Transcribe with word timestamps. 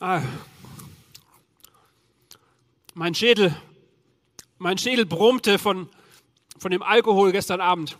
Ah. 0.00 0.22
Mein 2.94 3.16
Schädel, 3.16 3.52
mein 4.58 4.78
Schädel 4.78 5.04
brummte 5.06 5.58
von, 5.58 5.88
von 6.56 6.70
dem 6.70 6.84
Alkohol 6.84 7.32
gestern 7.32 7.60
Abend. 7.60 7.98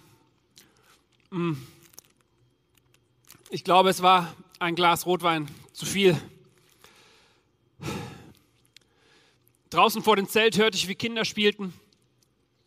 Mm. 1.31 1.55
Ich 3.51 3.65
glaube, 3.65 3.91
es 3.91 4.01
war 4.01 4.33
ein 4.61 4.77
Glas 4.77 5.07
Rotwein 5.07 5.51
zu 5.73 5.87
viel. 5.87 6.17
Draußen 9.71 10.01
vor 10.01 10.15
dem 10.15 10.29
Zelt 10.29 10.57
hörte 10.57 10.79
ich, 10.79 10.87
wie 10.87 10.95
Kinder 10.95 11.25
spielten. 11.25 11.75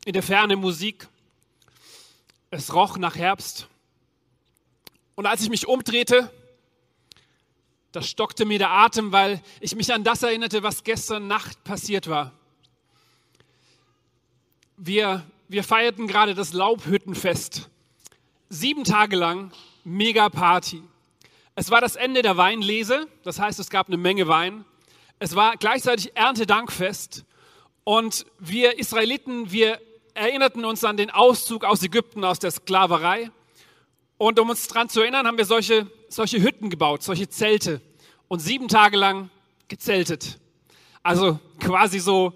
In 0.03 0.11
der 0.11 0.23
Ferne 0.23 0.57
Musik. 0.57 1.07
Es 2.49 2.73
roch 2.73 2.97
nach 2.97 3.15
Herbst. 3.15 3.69
Und 5.15 5.25
als 5.25 5.41
ich 5.41 5.49
mich 5.49 5.67
umdrehte, 5.67 6.29
da 7.91 8.01
stockte 8.01 8.45
mir 8.45 8.57
der 8.57 8.71
Atem, 8.71 9.11
weil 9.11 9.41
ich 9.59 9.75
mich 9.75 9.93
an 9.93 10.03
das 10.03 10.23
erinnerte, 10.23 10.63
was 10.63 10.83
gestern 10.83 11.27
Nacht 11.27 11.63
passiert 11.63 12.07
war. 12.09 12.31
Wir, 14.77 15.25
wir 15.47 15.63
feierten 15.63 16.07
gerade 16.07 16.33
das 16.33 16.53
Laubhüttenfest. 16.53 17.69
Sieben 18.49 18.83
Tage 18.83 19.15
lang 19.15 19.51
mega 19.83 20.29
Party. 20.29 20.81
Es 21.55 21.69
war 21.69 21.81
das 21.81 21.95
Ende 21.95 22.21
der 22.21 22.37
Weinlese, 22.37 23.07
das 23.23 23.39
heißt, 23.39 23.59
es 23.59 23.69
gab 23.69 23.87
eine 23.87 23.97
Menge 23.97 24.27
Wein. 24.27 24.65
Es 25.19 25.35
war 25.35 25.57
gleichzeitig 25.57 26.15
Erntedankfest 26.15 27.25
und 27.83 28.25
wir 28.39 28.79
Israeliten, 28.79 29.51
wir 29.51 29.79
erinnerten 30.13 30.65
uns 30.65 30.83
an 30.83 30.97
den 30.97 31.09
Auszug 31.09 31.63
aus 31.63 31.83
Ägypten, 31.83 32.23
aus 32.23 32.39
der 32.39 32.51
Sklaverei. 32.51 33.31
Und 34.17 34.39
um 34.39 34.49
uns 34.49 34.67
daran 34.67 34.89
zu 34.89 35.01
erinnern, 35.01 35.27
haben 35.27 35.37
wir 35.37 35.45
solche, 35.45 35.87
solche 36.11 36.41
Hütten 36.41 36.69
gebaut, 36.69 37.03
solche 37.03 37.29
Zelte 37.29 37.81
und 38.27 38.39
sieben 38.39 38.67
Tage 38.67 38.97
lang 38.97 39.29
gezeltet. 39.67 40.39
Also 41.03 41.39
quasi 41.59 41.99
so 41.99 42.33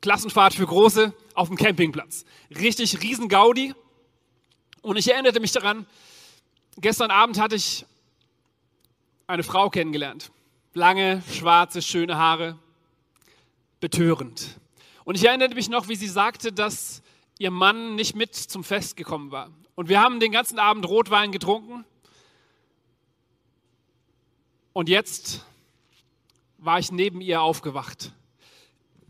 Klassenfahrt 0.00 0.54
für 0.54 0.66
Große 0.66 1.12
auf 1.34 1.48
dem 1.48 1.56
Campingplatz. 1.56 2.24
Richtig 2.50 3.02
riesen 3.02 3.28
Gaudi. 3.28 3.74
Und 4.82 4.96
ich 4.96 5.10
erinnerte 5.10 5.40
mich 5.40 5.52
daran, 5.52 5.86
gestern 6.78 7.10
Abend 7.10 7.38
hatte 7.38 7.56
ich 7.56 7.84
eine 9.26 9.42
Frau 9.42 9.70
kennengelernt. 9.70 10.30
Lange, 10.74 11.22
schwarze, 11.32 11.82
schöne 11.82 12.16
Haare. 12.16 12.58
Betörend. 13.80 14.60
Und 15.04 15.16
ich 15.16 15.24
erinnerte 15.24 15.54
mich 15.54 15.68
noch, 15.68 15.88
wie 15.88 15.96
sie 15.96 16.08
sagte, 16.08 16.52
dass 16.52 17.02
ihr 17.38 17.50
Mann 17.50 17.94
nicht 17.94 18.14
mit 18.14 18.34
zum 18.34 18.62
Fest 18.62 18.96
gekommen 18.96 19.30
war. 19.30 19.50
Und 19.74 19.88
wir 19.88 20.00
haben 20.00 20.20
den 20.20 20.30
ganzen 20.30 20.58
Abend 20.58 20.86
Rotwein 20.86 21.32
getrunken. 21.32 21.84
Und 24.72 24.88
jetzt 24.88 25.44
war 26.58 26.78
ich 26.78 26.92
neben 26.92 27.20
ihr 27.20 27.42
aufgewacht. 27.42 28.12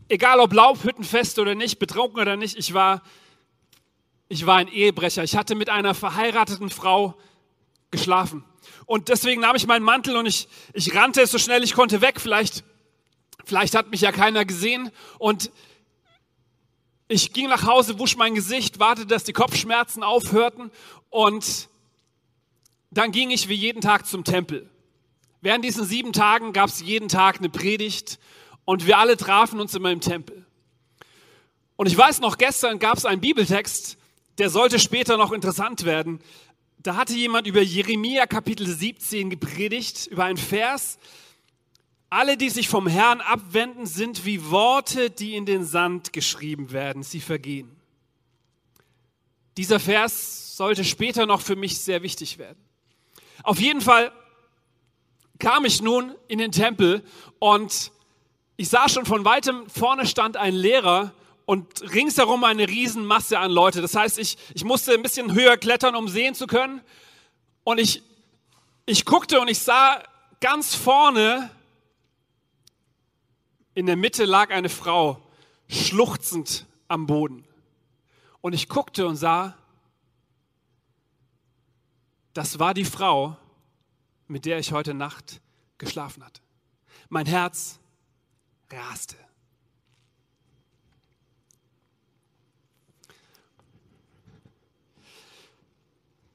Egal 0.09 0.39
ob 0.39 0.53
Laubhüttenfest 0.53 1.39
oder 1.39 1.55
nicht, 1.55 1.79
betrunken 1.79 2.19
oder 2.19 2.35
nicht, 2.35 2.57
ich 2.57 2.73
war, 2.73 3.01
ich 4.27 4.45
war 4.45 4.57
ein 4.57 4.67
Ehebrecher. 4.67 5.23
Ich 5.23 5.35
hatte 5.35 5.55
mit 5.55 5.69
einer 5.69 5.93
verheirateten 5.93 6.69
Frau 6.69 7.15
geschlafen. 7.91 8.43
Und 8.85 9.09
deswegen 9.09 9.41
nahm 9.41 9.55
ich 9.55 9.67
meinen 9.67 9.83
Mantel 9.83 10.17
und 10.17 10.25
ich, 10.25 10.47
ich 10.73 10.95
rannte 10.95 11.25
so 11.27 11.37
schnell 11.37 11.63
ich 11.63 11.73
konnte 11.73 12.01
weg. 12.01 12.19
Vielleicht, 12.19 12.63
vielleicht 13.45 13.75
hat 13.75 13.91
mich 13.91 14.01
ja 14.01 14.11
keiner 14.11 14.45
gesehen. 14.45 14.91
Und 15.19 15.51
ich 17.07 17.33
ging 17.33 17.49
nach 17.49 17.65
Hause, 17.65 17.99
wusch 17.99 18.15
mein 18.15 18.35
Gesicht, 18.35 18.79
wartete, 18.79 19.07
dass 19.07 19.25
die 19.25 19.33
Kopfschmerzen 19.33 20.01
aufhörten 20.01 20.71
und 21.09 21.67
dann 22.89 23.11
ging 23.11 23.31
ich 23.31 23.49
wie 23.49 23.53
jeden 23.53 23.81
Tag 23.81 24.07
zum 24.07 24.23
Tempel. 24.23 24.70
Während 25.41 25.65
diesen 25.65 25.85
sieben 25.85 26.13
Tagen 26.13 26.53
gab 26.53 26.69
es 26.69 26.81
jeden 26.81 27.09
Tag 27.09 27.39
eine 27.39 27.49
Predigt 27.49 28.19
und 28.63 28.85
wir 28.85 28.99
alle 28.99 29.17
trafen 29.17 29.59
uns 29.59 29.73
in 29.73 29.81
meinem 29.81 29.99
Tempel. 29.99 30.45
Und 31.75 31.87
ich 31.87 31.97
weiß 31.97 32.21
noch, 32.21 32.37
gestern 32.37 32.77
gab 32.77 32.97
es 32.97 33.05
einen 33.05 33.21
Bibeltext, 33.21 33.97
der 34.37 34.51
sollte 34.51 34.77
später 34.77 35.17
noch 35.17 35.31
interessant 35.31 35.83
werden. 35.83 36.19
Da 36.77 36.95
hatte 36.95 37.13
jemand 37.13 37.47
über 37.47 37.61
Jeremia 37.61 38.27
Kapitel 38.27 38.67
17 38.67 39.31
gepredigt, 39.31 40.05
über 40.07 40.25
einen 40.25 40.37
Vers, 40.37 40.99
alle, 42.11 42.37
die 42.37 42.49
sich 42.49 42.69
vom 42.69 42.87
Herrn 42.87 43.21
abwenden, 43.21 43.87
sind 43.87 44.25
wie 44.25 44.51
Worte, 44.51 45.09
die 45.09 45.35
in 45.35 45.45
den 45.45 45.63
Sand 45.63 46.13
geschrieben 46.13 46.71
werden. 46.71 47.03
Sie 47.03 47.21
vergehen. 47.21 47.75
Dieser 49.57 49.79
Vers 49.79 50.55
sollte 50.55 50.83
später 50.83 51.25
noch 51.25 51.41
für 51.41 51.55
mich 51.55 51.79
sehr 51.79 52.03
wichtig 52.03 52.37
werden. 52.37 52.59
Auf 53.43 53.59
jeden 53.59 53.81
Fall 53.81 54.11
kam 55.41 55.65
ich 55.65 55.81
nun 55.81 56.15
in 56.27 56.37
den 56.37 56.51
Tempel 56.51 57.03
und 57.39 57.91
ich 58.57 58.69
sah 58.69 58.87
schon 58.87 59.07
von 59.07 59.25
weitem, 59.25 59.67
vorne 59.67 60.05
stand 60.05 60.37
ein 60.37 60.53
Lehrer 60.53 61.13
und 61.45 61.81
ringsherum 61.93 62.43
eine 62.43 62.67
Riesenmasse 62.67 63.39
an 63.39 63.49
Leute. 63.49 63.81
Das 63.81 63.95
heißt, 63.95 64.19
ich, 64.19 64.37
ich 64.53 64.63
musste 64.63 64.93
ein 64.93 65.01
bisschen 65.01 65.33
höher 65.33 65.57
klettern, 65.57 65.95
um 65.95 66.07
sehen 66.07 66.35
zu 66.35 66.45
können. 66.45 66.79
Und 67.63 67.79
ich, 67.79 68.03
ich 68.85 69.03
guckte 69.03 69.41
und 69.41 69.47
ich 69.47 69.57
sah 69.57 70.03
ganz 70.41 70.75
vorne 70.75 71.49
in 73.73 73.87
der 73.87 73.95
Mitte 73.95 74.25
lag 74.25 74.51
eine 74.51 74.69
Frau, 74.69 75.23
schluchzend 75.67 76.67
am 76.87 77.07
Boden. 77.07 77.47
Und 78.41 78.53
ich 78.53 78.69
guckte 78.69 79.07
und 79.07 79.15
sah, 79.15 79.57
das 82.33 82.59
war 82.59 82.75
die 82.75 82.85
Frau, 82.85 83.37
mit 84.31 84.45
der 84.45 84.59
ich 84.59 84.71
heute 84.71 84.93
Nacht 84.93 85.41
geschlafen 85.77 86.23
hatte. 86.23 86.41
Mein 87.09 87.25
Herz 87.25 87.79
raste. 88.71 89.17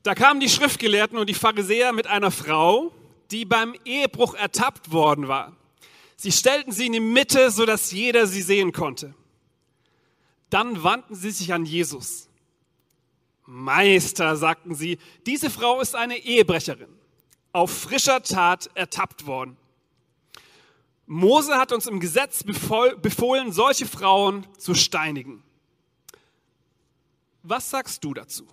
Da 0.02 0.14
kamen 0.14 0.40
die 0.40 0.48
Schriftgelehrten 0.48 1.18
und 1.18 1.28
die 1.28 1.34
Pharisäer 1.34 1.92
mit 1.92 2.06
einer 2.06 2.30
Frau, 2.30 2.92
die 3.30 3.44
beim 3.44 3.74
Ehebruch 3.84 4.34
ertappt 4.34 4.92
worden 4.92 5.26
war. 5.26 5.56
Sie 6.16 6.30
stellten 6.30 6.72
sie 6.72 6.86
in 6.86 6.92
die 6.92 7.00
Mitte, 7.00 7.50
sodass 7.50 7.90
jeder 7.90 8.26
sie 8.26 8.42
sehen 8.42 8.72
konnte. 8.72 9.14
Dann 10.50 10.82
wandten 10.84 11.14
sie 11.14 11.30
sich 11.30 11.52
an 11.52 11.64
Jesus. 11.64 12.28
Meister, 13.46 14.36
sagten 14.36 14.74
sie, 14.74 14.98
diese 15.24 15.50
Frau 15.50 15.80
ist 15.80 15.96
eine 15.96 16.18
Ehebrecherin, 16.18 16.88
auf 17.56 17.70
frischer 17.70 18.22
Tat 18.22 18.68
ertappt 18.74 19.26
worden. 19.26 19.56
Mose 21.06 21.56
hat 21.56 21.72
uns 21.72 21.86
im 21.86 22.00
Gesetz 22.00 22.44
befohlen, 22.44 23.50
solche 23.50 23.86
Frauen 23.86 24.46
zu 24.58 24.74
steinigen. 24.74 25.42
Was 27.42 27.70
sagst 27.70 28.04
du 28.04 28.12
dazu? 28.12 28.46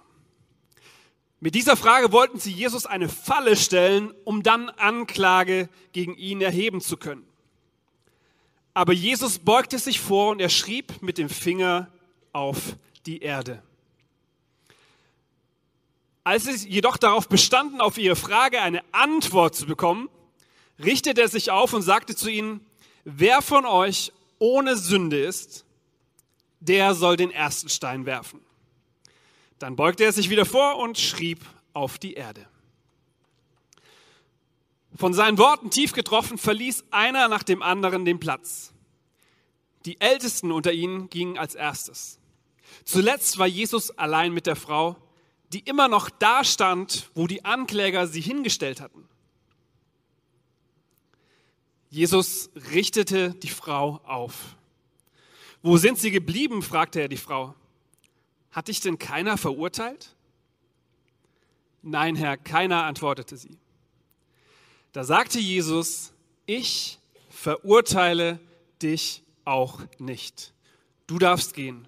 Mit 1.42 1.54
dieser 1.54 1.76
Frage 1.76 2.14
wollten 2.14 2.40
sie 2.40 2.54
Jesus 2.54 2.86
eine 2.86 3.10
Falle 3.10 3.58
stellen, 3.58 4.14
um 4.24 4.42
dann 4.42 4.70
Anklage 4.70 5.68
gegen 5.92 6.16
ihn 6.16 6.40
erheben 6.40 6.80
zu 6.80 6.96
können. 6.96 7.28
Aber 8.74 8.94
Jesus 8.94 9.38
beugte 9.40 9.80
sich 9.80 10.00
vor 10.00 10.32
und 10.32 10.40
er 10.40 10.50
schrieb 10.50 11.02
mit 11.02 11.18
dem 11.18 11.28
Finger 11.28 11.92
auf 12.32 12.78
die 13.06 13.20
Erde. 13.20 13.62
Als 16.24 16.46
sie 16.46 16.70
jedoch 16.70 16.98
darauf 16.98 17.28
bestanden, 17.28 17.82
auf 17.82 17.98
ihre 17.98 18.16
Frage 18.16 18.62
eine 18.62 18.84
Antwort 18.94 19.56
zu 19.56 19.66
bekommen, 19.66 20.10
richtete 20.84 21.22
er 21.22 21.28
sich 21.28 21.52
auf 21.52 21.74
und 21.74 21.82
sagte 21.82 22.16
zu 22.16 22.30
ihnen, 22.30 22.66
wer 23.04 23.42
von 23.42 23.66
euch 23.66 24.14
ohne 24.40 24.78
Sünde 24.78 25.22
ist, 25.22 25.66
der 26.60 26.96
soll 26.96 27.18
den 27.18 27.32
ersten 27.32 27.70
Stein 27.70 28.06
werfen. 28.06 28.40
Dann 29.60 29.76
beugte 29.76 30.04
er 30.06 30.14
sich 30.14 30.30
wieder 30.30 30.46
vor 30.46 30.78
und 30.78 30.98
schrieb 30.98 31.40
auf 31.74 31.98
die 31.98 32.14
Erde. 32.14 32.48
Von 34.96 35.14
seinen 35.14 35.38
Worten 35.38 35.72
tief 35.72 35.94
getroffen, 35.94 36.38
verließ 36.38 36.86
einer 36.92 37.28
nach 37.28 37.44
dem 37.44 37.62
anderen 37.62 38.06
den 38.06 38.20
Platz. 38.20 38.72
Die 39.86 40.00
Ältesten 40.00 40.52
unter 40.52 40.72
ihnen 40.72 41.10
gingen 41.10 41.38
als 41.38 41.56
erstes. 41.56 42.20
Zuletzt 42.86 43.38
war 43.38 43.48
Jesus 43.48 43.98
allein 43.98 44.34
mit 44.34 44.48
der 44.48 44.56
Frau, 44.56 44.96
die 45.54 45.60
immer 45.60 45.88
noch 45.88 46.10
da 46.10 46.44
stand, 46.44 47.10
wo 47.14 47.28
die 47.28 47.46
Ankläger 47.46 48.08
sie 48.08 48.22
hingestellt 48.22 48.82
hatten. 48.82 49.08
Jesus 51.90 52.50
richtete 52.72 53.36
die 53.36 53.50
Frau 53.50 54.02
auf. 54.04 54.56
Wo 55.62 55.78
sind 55.78 56.00
sie 56.00 56.12
geblieben? 56.12 56.64
fragte 56.64 57.02
er 57.02 57.08
die 57.08 57.18
Frau. 57.18 57.54
Hat 58.52 58.68
dich 58.68 58.82
denn 58.82 58.98
keiner 58.98 59.38
verurteilt? 59.38 60.16
Nein, 61.84 62.16
Herr, 62.16 62.38
keiner, 62.38 62.86
antwortete 62.86 63.38
sie. 63.38 63.58
Da 64.92 65.04
sagte 65.04 65.40
Jesus, 65.40 66.14
ich 66.46 67.00
verurteile 67.30 68.40
dich 68.82 69.24
auch 69.46 69.82
nicht. 70.00 70.54
Du 71.08 71.20
darfst 71.20 71.54
gehen. 71.54 71.88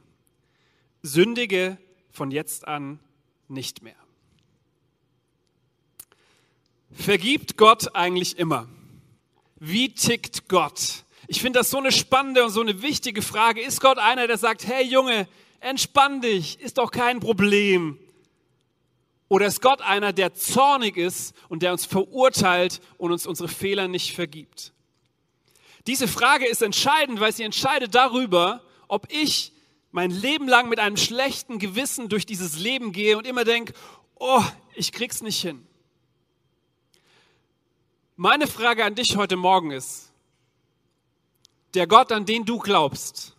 Sündige 1.02 1.78
von 2.12 2.32
jetzt 2.32 2.68
an 2.68 3.00
nicht 3.48 3.82
mehr. 3.82 3.96
Vergibt 6.92 7.58
Gott 7.58 7.96
eigentlich 7.96 8.38
immer? 8.38 8.68
Wie 9.58 9.94
tickt 9.94 10.48
Gott? 10.48 11.04
Ich 11.28 11.42
finde 11.42 11.60
das 11.60 11.70
so 11.70 11.78
eine 11.78 11.92
spannende 11.92 12.44
und 12.44 12.52
so 12.52 12.62
eine 12.62 12.82
wichtige 12.82 13.22
Frage. 13.22 13.62
Ist 13.62 13.82
Gott 13.82 13.98
einer, 13.98 14.28
der 14.28 14.38
sagt, 14.38 14.66
hey 14.66 14.86
Junge, 14.86 15.28
entspann 15.60 16.22
dich, 16.22 16.60
ist 16.60 16.78
doch 16.78 16.92
kein 16.92 17.20
Problem? 17.20 18.00
Oder 19.28 19.48
ist 19.48 19.62
Gott 19.62 19.82
einer, 19.82 20.14
der 20.14 20.34
zornig 20.36 20.98
ist 20.98 21.36
und 21.50 21.64
der 21.64 21.72
uns 21.72 21.86
verurteilt 21.86 22.80
und 22.98 23.12
uns 23.12 23.26
unsere 23.26 23.50
Fehler 23.50 23.88
nicht 23.88 24.14
vergibt? 24.14 24.72
Diese 25.88 26.08
Frage 26.08 26.46
ist 26.48 26.62
entscheidend, 26.62 27.20
weil 27.20 27.34
sie 27.34 27.44
entscheidet 27.44 27.96
darüber, 27.96 28.64
ob 28.88 29.12
ich 29.12 29.52
mein 29.96 30.12
Leben 30.12 30.50
lang 30.50 30.68
mit 30.68 30.78
einem 30.78 30.98
schlechten 30.98 31.58
Gewissen 31.58 32.10
durch 32.10 32.26
dieses 32.26 32.60
Leben 32.60 32.92
gehe 32.92 33.18
und 33.18 33.26
immer 33.26 33.46
denke, 33.46 33.74
oh, 34.16 34.44
ich 34.74 34.92
krieg's 34.92 35.22
nicht 35.22 35.42
hin. 35.42 35.66
Meine 38.18 38.46
Frage 38.46 38.84
an 38.84 38.96
dich 38.96 39.16
heute 39.16 39.38
Morgen 39.38 39.72
ist, 39.72 40.12
der 41.76 41.88
Gott, 41.88 42.12
an 42.12 42.26
den 42.26 42.44
du 42.44 42.60
glaubst, 42.60 43.38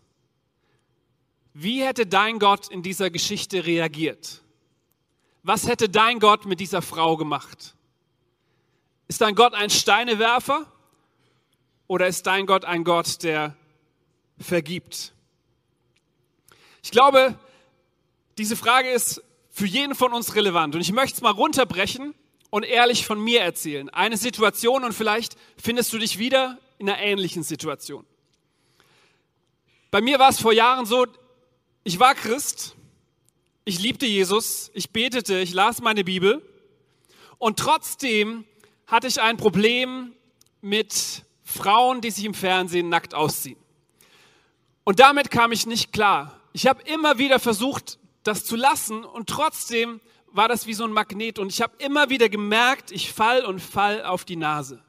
wie 1.53 1.85
hätte 1.85 2.07
dein 2.07 2.39
Gott 2.39 2.69
in 2.69 2.83
dieser 2.83 3.11
Geschichte 3.11 3.67
reagiert? 3.67 4.41
Was 5.43 5.69
hätte 5.69 5.91
dein 5.91 6.21
Gott 6.21 6.47
mit 6.47 6.59
dieser 6.59 6.81
Frau 6.81 7.19
gemacht? 7.19 7.77
Ist 9.09 9.21
dein 9.21 9.35
Gott 9.35 9.53
ein 9.53 9.69
Steinewerfer 9.69 10.65
oder 11.87 12.07
ist 12.07 12.27
dein 12.27 12.47
Gott 12.47 12.65
ein 12.65 12.83
Gott, 12.83 13.23
der 13.25 13.55
vergibt? 14.39 15.13
Ich 16.87 16.93
glaube, 16.93 17.37
diese 18.39 18.55
Frage 18.55 18.89
ist 18.89 19.21
für 19.51 19.67
jeden 19.67 19.97
von 19.97 20.13
uns 20.13 20.37
relevant 20.37 20.77
und 20.77 20.81
ich 20.81 20.93
möchte 20.93 21.17
es 21.17 21.21
mal 21.21 21.33
runterbrechen 21.33 22.15
und 22.51 22.63
ehrlich 22.63 23.05
von 23.05 23.19
mir 23.19 23.41
erzählen. 23.41 23.89
Eine 23.91 24.17
Situation 24.17 24.85
und 24.85 24.93
vielleicht 24.93 25.37
findest 25.61 25.93
du 25.93 25.99
dich 25.99 26.21
wieder 26.21 26.61
in 26.79 26.89
einer 26.89 27.03
ähnlichen 27.03 27.43
Situation. 27.43 28.07
Bei 29.91 30.01
mir 30.01 30.21
war 30.21 30.29
es 30.29 30.41
vor 30.41 30.53
Jahren 30.53 30.87
so, 30.87 31.09
ich 31.83 31.99
war 31.99 32.15
Christ, 32.15 32.77
ich 33.65 33.81
liebte 33.81 34.07
Jesus, 34.07 34.71
ich 34.73 34.91
betete, 34.91 35.41
ich 35.41 35.55
las 35.55 35.83
meine 35.83 36.05
Bibel 36.05 36.41
und 37.39 37.59
trotzdem 37.59 38.45
hatte 38.87 39.09
ich 39.09 39.21
ein 39.21 39.39
Problem 39.39 40.13
mit 40.61 41.25
Frauen, 41.43 42.01
die 42.01 42.13
sich 42.13 42.25
im 42.25 42.35
Fernsehen 42.35 42.89
nackt 42.89 43.13
ausziehen. 43.13 43.59
Und 44.85 45.01
damit 45.01 45.33
kam 45.33 45.51
ich 45.51 45.67
nicht 45.67 45.93
klar. 45.93 46.41
Ich 46.57 46.67
habe 46.67 46.81
immer 46.85 47.19
wieder 47.19 47.39
versucht, 47.39 47.99
das 48.23 48.47
zu 48.47 48.57
lassen 48.57 49.05
und 49.05 49.29
trotzdem 49.29 50.01
war 50.29 50.49
das 50.49 50.67
wie 50.67 50.73
so 50.73 50.85
ein 50.85 50.91
Magnet 50.91 51.39
und 51.39 51.53
ich 51.53 51.61
habe 51.61 51.75
immer 51.77 52.09
wieder 52.09 52.31
gemerkt, 52.31 52.93
ich 52.93 53.13
fall 53.13 53.45
und 53.45 53.61
fall 53.61 54.03
auf 54.03 54.25
die 54.25 54.37
Nase. 54.37 54.83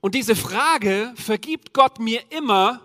Und 0.00 0.16
diese 0.16 0.34
Frage, 0.34 1.14
vergibt 1.14 1.72
Gott 1.72 2.00
mir 2.00 2.20
immer, 2.30 2.80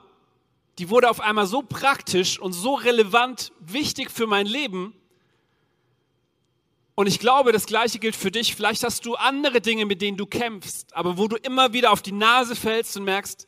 die 0.77 0.91
wurde 0.91 1.09
auf 1.09 1.21
einmal 1.21 1.47
so 1.47 1.63
praktisch 1.63 2.37
und 2.37 2.53
so 2.53 2.75
relevant, 2.75 3.51
wichtig 3.59 4.11
für 4.11 4.27
mein 4.27 4.45
Leben. 4.45 4.93
Und 6.93 7.07
ich 7.07 7.17
glaube, 7.17 7.51
das 7.51 7.65
Gleiche 7.65 7.97
gilt 7.97 8.15
für 8.15 8.29
dich. 8.29 8.53
Vielleicht 8.55 8.83
hast 8.83 9.07
du 9.07 9.15
andere 9.15 9.59
Dinge, 9.59 9.87
mit 9.87 10.03
denen 10.03 10.17
du 10.17 10.27
kämpfst, 10.27 10.95
aber 10.95 11.17
wo 11.17 11.27
du 11.27 11.37
immer 11.37 11.73
wieder 11.73 11.93
auf 11.93 12.03
die 12.03 12.11
Nase 12.11 12.55
fällst 12.55 12.95
und 12.95 13.05
merkst, 13.05 13.47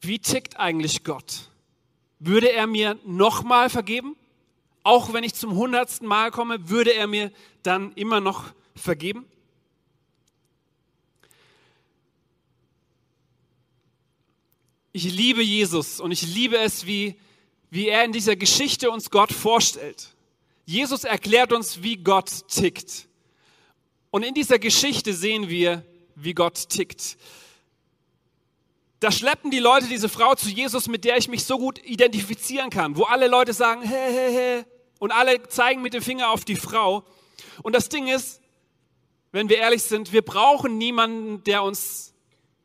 wie 0.00 0.18
tickt 0.18 0.58
eigentlich 0.58 1.04
Gott? 1.04 1.47
Würde 2.18 2.50
er 2.52 2.66
mir 2.66 2.98
nochmal 3.04 3.70
vergeben? 3.70 4.16
Auch 4.82 5.12
wenn 5.12 5.24
ich 5.24 5.34
zum 5.34 5.54
hundertsten 5.54 6.06
Mal 6.06 6.30
komme, 6.30 6.68
würde 6.68 6.94
er 6.94 7.06
mir 7.06 7.30
dann 7.62 7.92
immer 7.92 8.20
noch 8.20 8.52
vergeben? 8.74 9.26
Ich 14.92 15.04
liebe 15.04 15.42
Jesus 15.42 16.00
und 16.00 16.10
ich 16.10 16.22
liebe 16.22 16.56
es, 16.56 16.86
wie, 16.86 17.16
wie 17.70 17.88
er 17.88 18.04
in 18.04 18.12
dieser 18.12 18.34
Geschichte 18.34 18.90
uns 18.90 19.10
Gott 19.10 19.32
vorstellt. 19.32 20.14
Jesus 20.64 21.04
erklärt 21.04 21.52
uns, 21.52 21.82
wie 21.82 21.96
Gott 21.96 22.48
tickt. 22.48 23.08
Und 24.10 24.22
in 24.22 24.34
dieser 24.34 24.58
Geschichte 24.58 25.14
sehen 25.14 25.48
wir, 25.48 25.84
wie 26.14 26.34
Gott 26.34 26.68
tickt. 26.68 27.16
Da 29.00 29.12
schleppen 29.12 29.50
die 29.50 29.60
Leute 29.60 29.86
diese 29.86 30.08
Frau 30.08 30.34
zu 30.34 30.48
Jesus, 30.48 30.88
mit 30.88 31.04
der 31.04 31.16
ich 31.16 31.28
mich 31.28 31.44
so 31.44 31.58
gut 31.58 31.78
identifizieren 31.84 32.70
kann, 32.70 32.96
wo 32.96 33.04
alle 33.04 33.28
Leute 33.28 33.52
sagen, 33.52 33.82
hä, 33.82 33.88
hä, 34.10 34.32
hä, 34.32 34.64
und 34.98 35.12
alle 35.12 35.42
zeigen 35.48 35.82
mit 35.82 35.94
dem 35.94 36.02
Finger 36.02 36.30
auf 36.30 36.44
die 36.44 36.56
Frau. 36.56 37.04
Und 37.62 37.74
das 37.74 37.88
Ding 37.88 38.08
ist, 38.08 38.40
wenn 39.30 39.48
wir 39.48 39.58
ehrlich 39.58 39.82
sind, 39.82 40.12
wir 40.12 40.22
brauchen 40.22 40.78
niemanden, 40.78 41.44
der 41.44 41.62
uns 41.62 42.14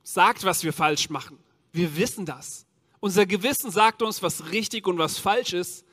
sagt, 0.04 0.44
was 0.44 0.64
wir 0.64 0.74
falsch 0.74 1.10
machen. 1.10 1.38
Wir 1.72 1.96
wissen 1.96 2.26
das. 2.26 2.66
Unser 3.00 3.26
Gewissen 3.26 3.70
sagt 3.70 4.02
uns, 4.02 4.24
was 4.24 4.52
richtig 4.52 4.88
und 4.88 4.98
was 4.98 5.18
falsch 5.18 5.54
ist. 5.54 5.86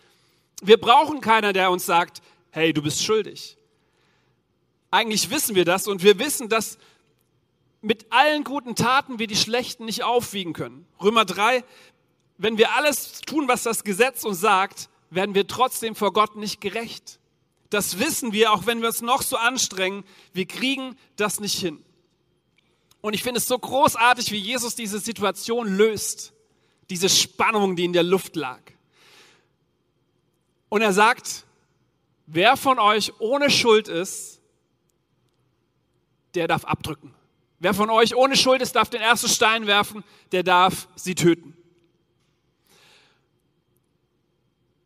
Wir 0.62 0.78
brauchen 0.78 1.20
keiner, 1.20 1.52
der 1.52 1.70
uns 1.70 1.86
sagt, 1.86 2.22
hey, 2.50 2.72
du 2.72 2.82
bist 2.82 3.02
schuldig. 3.02 3.56
Eigentlich 4.90 5.30
wissen 5.30 5.54
wir 5.54 5.64
das 5.64 5.86
und 5.86 6.02
wir 6.02 6.18
wissen, 6.18 6.48
dass 6.48 6.78
mit 7.82 8.12
allen 8.12 8.44
guten 8.44 8.74
Taten 8.74 9.18
wir 9.18 9.26
die 9.26 9.36
schlechten 9.36 9.84
nicht 9.84 10.02
aufwiegen 10.02 10.52
können. 10.52 10.86
Römer 11.00 11.24
3, 11.24 11.64
wenn 12.38 12.58
wir 12.58 12.74
alles 12.74 13.20
tun, 13.22 13.48
was 13.48 13.62
das 13.62 13.84
Gesetz 13.84 14.24
uns 14.24 14.40
sagt, 14.40 14.88
werden 15.10 15.34
wir 15.34 15.46
trotzdem 15.46 15.94
vor 15.94 16.12
Gott 16.12 16.36
nicht 16.36 16.60
gerecht. 16.60 17.18
Das 17.70 17.98
wissen 17.98 18.32
wir, 18.32 18.52
auch 18.52 18.66
wenn 18.66 18.80
wir 18.80 18.88
uns 18.88 19.00
noch 19.00 19.22
so 19.22 19.36
anstrengen, 19.36 20.04
wir 20.32 20.46
kriegen 20.46 20.96
das 21.16 21.40
nicht 21.40 21.58
hin. 21.58 21.82
Und 23.00 23.14
ich 23.14 23.22
finde 23.22 23.38
es 23.38 23.46
so 23.46 23.58
großartig, 23.58 24.30
wie 24.30 24.38
Jesus 24.38 24.74
diese 24.74 24.98
Situation 24.98 25.76
löst. 25.76 26.32
Diese 26.90 27.08
Spannung, 27.08 27.76
die 27.76 27.84
in 27.84 27.92
der 27.92 28.02
Luft 28.02 28.36
lag. 28.36 28.60
Und 30.68 30.82
er 30.82 30.92
sagt, 30.92 31.44
wer 32.26 32.56
von 32.56 32.78
euch 32.78 33.12
ohne 33.20 33.50
Schuld 33.50 33.88
ist, 33.88 34.40
der 36.34 36.46
darf 36.46 36.64
abdrücken. 36.64 37.14
Wer 37.60 37.74
von 37.74 37.90
euch 37.90 38.16
ohne 38.16 38.36
Schuld 38.36 38.62
ist, 38.62 38.74
darf 38.74 38.88
den 38.88 39.02
ersten 39.02 39.28
Stein 39.28 39.66
werfen, 39.66 40.02
der 40.32 40.42
darf 40.42 40.88
sie 40.96 41.14
töten. 41.14 41.54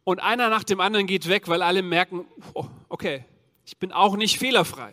Und 0.03 0.21
einer 0.21 0.51
nach 0.51 0.65
dem 0.65 0.81
anderen 0.81 1.07
geht 1.07 1.29
weg, 1.29 1.49
weil 1.49 1.63
alle 1.63 1.83
merken, 1.83 2.27
oh, 2.53 2.67
okay, 2.89 3.25
ich 3.65 3.79
bin 3.79 3.93
auch 3.93 4.17
nicht 4.17 4.39
fehlerfrei. 4.39 4.93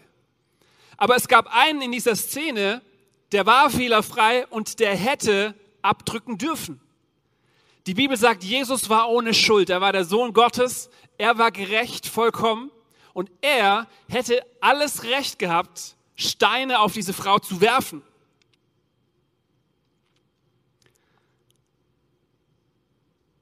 Aber 0.96 1.16
es 1.16 1.28
gab 1.28 1.54
einen 1.54 1.82
in 1.82 1.92
dieser 1.92 2.16
Szene, 2.16 2.84
der 3.32 3.48
war 3.48 3.72
fehlerfrei 3.72 4.46
und 4.48 4.80
der 4.80 4.96
hätte 4.96 5.56
abdrücken 5.82 6.38
dürfen. 6.38 6.80
Die 7.88 7.96
Bibel 7.96 8.16
sagt, 8.16 8.44
Jesus 8.44 8.90
war 8.90 9.10
ohne 9.10 9.34
Schuld. 9.34 9.72
Er 9.72 9.82
war 9.82 9.92
der 9.92 10.06
Sohn 10.06 10.34
Gottes. 10.34 10.92
Er 11.18 11.40
war 11.40 11.52
gerecht, 11.52 12.06
vollkommen. 12.06 12.70
Und 13.14 13.32
er 13.42 13.88
hätte 14.08 14.46
alles 14.60 15.04
Recht 15.04 15.40
gehabt, 15.40 15.96
Steine 16.16 16.80
auf 16.80 16.94
diese 16.94 17.14
Frau 17.14 17.40
zu 17.40 17.62
werfen. 17.62 18.02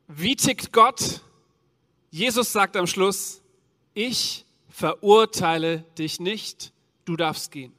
Wie 0.08 0.36
tickt 0.36 0.74
Gott? 0.74 1.22
Jesus 2.10 2.52
sagt 2.52 2.76
am 2.76 2.88
Schluss, 2.88 3.42
ich 3.94 4.46
verurteile 4.70 5.84
dich 5.98 6.20
nicht, 6.20 6.72
du 7.06 7.16
darfst 7.16 7.52
gehen. 7.52 7.74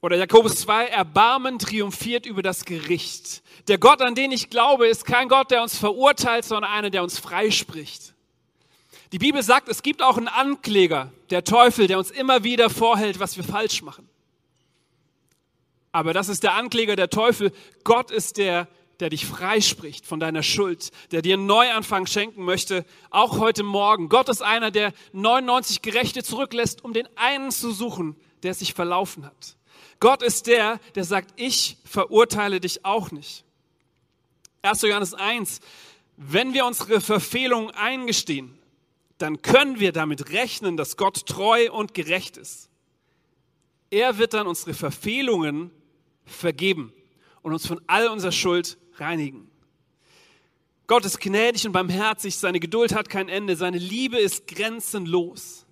Oder 0.00 0.16
Jakobus 0.18 0.56
2, 0.60 0.86
Erbarmen 0.86 1.58
triumphiert 1.58 2.26
über 2.26 2.42
das 2.42 2.64
Gericht. 2.64 3.42
Der 3.66 3.78
Gott, 3.78 4.00
an 4.02 4.14
den 4.14 4.30
ich 4.30 4.50
glaube, 4.50 4.86
ist 4.86 5.04
kein 5.04 5.28
Gott, 5.28 5.50
der 5.50 5.62
uns 5.62 5.76
verurteilt, 5.76 6.44
sondern 6.44 6.70
einer, 6.70 6.90
der 6.90 7.02
uns 7.02 7.18
freispricht. 7.18 8.14
Die 9.12 9.18
Bibel 9.18 9.42
sagt, 9.42 9.68
es 9.68 9.82
gibt 9.82 10.02
auch 10.02 10.16
einen 10.16 10.28
Ankläger, 10.28 11.12
der 11.30 11.44
Teufel, 11.44 11.86
der 11.86 11.98
uns 11.98 12.10
immer 12.10 12.44
wieder 12.44 12.70
vorhält, 12.70 13.20
was 13.20 13.36
wir 13.36 13.44
falsch 13.44 13.82
machen. 13.82 14.08
Aber 15.92 16.12
das 16.12 16.28
ist 16.28 16.42
der 16.42 16.54
Ankläger, 16.54 16.96
der 16.96 17.08
Teufel. 17.08 17.52
Gott 17.84 18.10
ist 18.10 18.36
der, 18.36 18.68
der 19.00 19.10
dich 19.10 19.26
freispricht 19.26 20.06
von 20.06 20.20
deiner 20.20 20.42
Schuld, 20.42 20.90
der 21.12 21.22
dir 21.22 21.34
einen 21.34 21.46
Neuanfang 21.46 22.06
schenken 22.06 22.44
möchte, 22.44 22.84
auch 23.10 23.38
heute 23.38 23.62
Morgen. 23.62 24.08
Gott 24.08 24.28
ist 24.28 24.42
einer, 24.42 24.70
der 24.70 24.92
99 25.12 25.82
Gerechte 25.82 26.22
zurücklässt, 26.22 26.84
um 26.84 26.92
den 26.92 27.08
einen 27.16 27.50
zu 27.50 27.72
suchen, 27.72 28.16
der 28.42 28.54
sich 28.54 28.74
verlaufen 28.74 29.24
hat. 29.24 29.56
Gott 30.00 30.22
ist 30.22 30.46
der, 30.46 30.80
der 30.94 31.04
sagt, 31.04 31.32
ich 31.36 31.78
verurteile 31.84 32.60
dich 32.60 32.84
auch 32.84 33.10
nicht. 33.10 33.44
1. 34.62 34.82
Johannes 34.82 35.14
1, 35.14 35.60
wenn 36.16 36.54
wir 36.54 36.66
unsere 36.66 37.00
Verfehlungen 37.00 37.70
eingestehen, 37.70 38.55
dann 39.18 39.42
können 39.42 39.80
wir 39.80 39.92
damit 39.92 40.30
rechnen, 40.30 40.76
dass 40.76 40.96
Gott 40.96 41.26
treu 41.26 41.70
und 41.72 41.94
gerecht 41.94 42.36
ist. 42.36 42.68
Er 43.90 44.18
wird 44.18 44.34
dann 44.34 44.46
unsere 44.46 44.74
Verfehlungen 44.74 45.70
vergeben 46.24 46.92
und 47.42 47.52
uns 47.52 47.66
von 47.66 47.80
all 47.86 48.08
unserer 48.08 48.32
Schuld 48.32 48.76
reinigen. 48.96 49.50
Gott 50.86 51.04
ist 51.04 51.20
gnädig 51.20 51.66
und 51.66 51.72
barmherzig, 51.72 52.36
seine 52.36 52.60
Geduld 52.60 52.94
hat 52.94 53.08
kein 53.08 53.28
Ende, 53.28 53.56
seine 53.56 53.78
Liebe 53.78 54.18
ist 54.18 54.46
grenzenlos. 54.46 55.66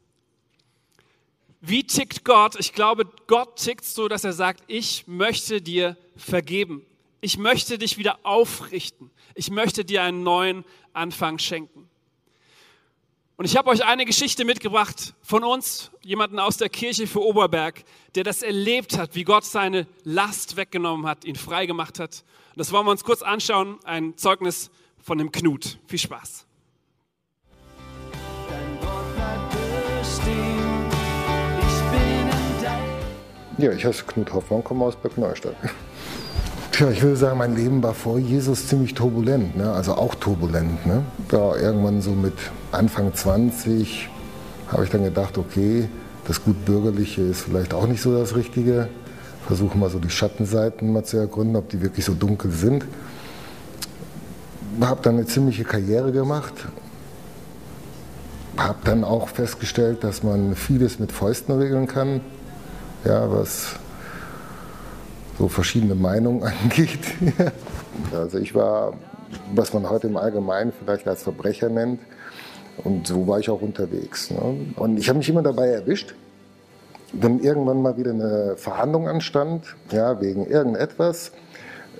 Wie 1.60 1.84
tickt 1.84 2.24
Gott? 2.24 2.56
Ich 2.58 2.72
glaube, 2.72 3.06
Gott 3.26 3.56
tickt 3.56 3.84
so, 3.84 4.08
dass 4.08 4.24
er 4.24 4.32
sagt, 4.32 4.64
ich 4.66 5.06
möchte 5.06 5.62
dir 5.62 5.96
vergeben. 6.16 6.84
Ich 7.20 7.38
möchte 7.38 7.78
dich 7.78 7.96
wieder 7.96 8.18
aufrichten. 8.22 9.10
Ich 9.34 9.50
möchte 9.50 9.84
dir 9.84 10.02
einen 10.02 10.22
neuen 10.22 10.64
Anfang 10.92 11.38
schenken. 11.38 11.88
Und 13.36 13.46
ich 13.46 13.56
habe 13.56 13.68
euch 13.70 13.84
eine 13.84 14.04
Geschichte 14.04 14.44
mitgebracht 14.44 15.12
von 15.20 15.42
uns, 15.42 15.90
jemanden 16.02 16.38
aus 16.38 16.56
der 16.56 16.68
Kirche 16.68 17.08
für 17.08 17.20
Oberberg, 17.20 17.82
der 18.14 18.22
das 18.22 18.42
erlebt 18.42 18.96
hat, 18.96 19.16
wie 19.16 19.24
Gott 19.24 19.44
seine 19.44 19.88
Last 20.04 20.56
weggenommen 20.56 21.04
hat, 21.06 21.24
ihn 21.24 21.34
frei 21.34 21.66
gemacht 21.66 21.98
hat. 21.98 22.22
Und 22.50 22.60
das 22.60 22.70
wollen 22.70 22.86
wir 22.86 22.92
uns 22.92 23.02
kurz 23.02 23.22
anschauen, 23.22 23.80
ein 23.82 24.16
Zeugnis 24.16 24.70
von 25.02 25.18
dem 25.18 25.32
Knut. 25.32 25.78
Viel 25.88 25.98
Spaß. 25.98 26.46
Ja, 33.58 33.72
ich 33.72 33.84
heiße 33.84 34.04
Knut 34.04 34.32
Hoffmann, 34.32 34.62
komme 34.62 34.84
aus 34.84 34.94
Berg 34.94 35.18
Neustadt. 35.18 35.56
Tja, 36.74 36.90
ich 36.90 37.02
würde 37.02 37.16
sagen, 37.16 37.38
mein 37.38 37.54
Leben 37.54 37.84
war 37.84 37.94
vor 37.94 38.18
Jesus 38.18 38.66
ziemlich 38.66 38.94
turbulent, 38.94 39.56
ne? 39.56 39.70
also 39.70 39.94
auch 39.94 40.16
turbulent. 40.16 40.84
Ne? 40.84 41.04
Da 41.28 41.54
irgendwann 41.54 42.02
so 42.02 42.10
mit 42.10 42.32
Anfang 42.72 43.14
20 43.14 44.08
habe 44.66 44.82
ich 44.82 44.90
dann 44.90 45.04
gedacht, 45.04 45.38
okay, 45.38 45.88
das 46.26 46.42
gut 46.42 46.64
Bürgerliche 46.64 47.22
ist 47.22 47.42
vielleicht 47.42 47.74
auch 47.74 47.86
nicht 47.86 48.02
so 48.02 48.18
das 48.18 48.34
Richtige. 48.34 48.88
Versuche 49.46 49.78
mal 49.78 49.88
so 49.88 50.00
die 50.00 50.10
Schattenseiten 50.10 50.92
mal 50.92 51.04
zu 51.04 51.16
ergründen, 51.16 51.54
ob 51.54 51.68
die 51.68 51.80
wirklich 51.80 52.04
so 52.04 52.12
dunkel 52.12 52.50
sind. 52.50 52.84
Habe 54.80 55.00
dann 55.00 55.14
eine 55.14 55.26
ziemliche 55.26 55.62
Karriere 55.62 56.10
gemacht. 56.10 56.54
Habe 58.56 58.78
dann 58.82 59.04
auch 59.04 59.28
festgestellt, 59.28 60.02
dass 60.02 60.24
man 60.24 60.56
vieles 60.56 60.98
mit 60.98 61.12
Fäusten 61.12 61.56
regeln 61.56 61.86
kann. 61.86 62.20
Ja, 63.04 63.30
was 63.30 63.76
so 65.38 65.48
verschiedene 65.48 65.94
Meinungen 65.94 66.42
angeht. 66.62 67.00
also 68.12 68.38
ich 68.38 68.54
war, 68.54 68.94
was 69.54 69.72
man 69.72 69.88
heute 69.88 70.06
im 70.06 70.16
Allgemeinen 70.16 70.72
vielleicht 70.78 71.06
als 71.08 71.22
Verbrecher 71.22 71.68
nennt, 71.68 72.00
und 72.82 73.06
so 73.06 73.26
war 73.28 73.38
ich 73.38 73.48
auch 73.50 73.60
unterwegs. 73.60 74.30
Ne? 74.30 74.72
Und 74.76 74.98
ich 74.98 75.08
habe 75.08 75.18
mich 75.18 75.28
immer 75.28 75.42
dabei 75.42 75.68
erwischt, 75.68 76.14
wenn 77.12 77.40
irgendwann 77.40 77.82
mal 77.82 77.96
wieder 77.96 78.10
eine 78.10 78.56
Verhandlung 78.56 79.08
anstand, 79.08 79.76
ja, 79.92 80.20
wegen 80.20 80.46
irgendetwas, 80.46 81.30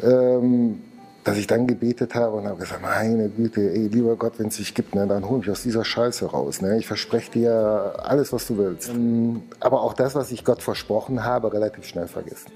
ähm, 0.03 0.83
dass 1.23 1.38
ich 1.38 1.47
dann 1.47 1.67
gebetet 1.67 2.14
habe 2.14 2.37
und 2.37 2.47
habe 2.47 2.59
gesagt, 2.59 2.83
meine 2.83 3.29
Güte, 3.29 3.61
ey, 3.61 3.87
lieber 3.87 4.17
Gott, 4.17 4.35
wenn 4.38 4.49
es 4.49 4.57
dich 4.57 4.75
gibt, 4.75 4.95
ne, 4.95 5.07
dann 5.07 5.26
hol 5.29 5.38
mich 5.38 5.50
aus 5.50 5.62
dieser 5.62 5.85
Scheiße 5.85 6.26
raus. 6.26 6.61
Ne? 6.61 6.79
Ich 6.79 6.87
verspreche 6.87 7.31
dir 7.31 7.95
alles, 8.03 8.33
was 8.33 8.47
du 8.47 8.59
willst. 8.59 8.91
Ähm, 8.91 9.45
aber 9.61 9.83
auch 9.83 9.95
das, 9.95 10.14
was 10.14 10.33
ich 10.33 10.45
Gott 10.45 10.62
versprochen 10.62 11.25
habe, 11.25 11.53
relativ 11.53 11.87
schnell 11.87 12.09
vergessen. 12.09 12.50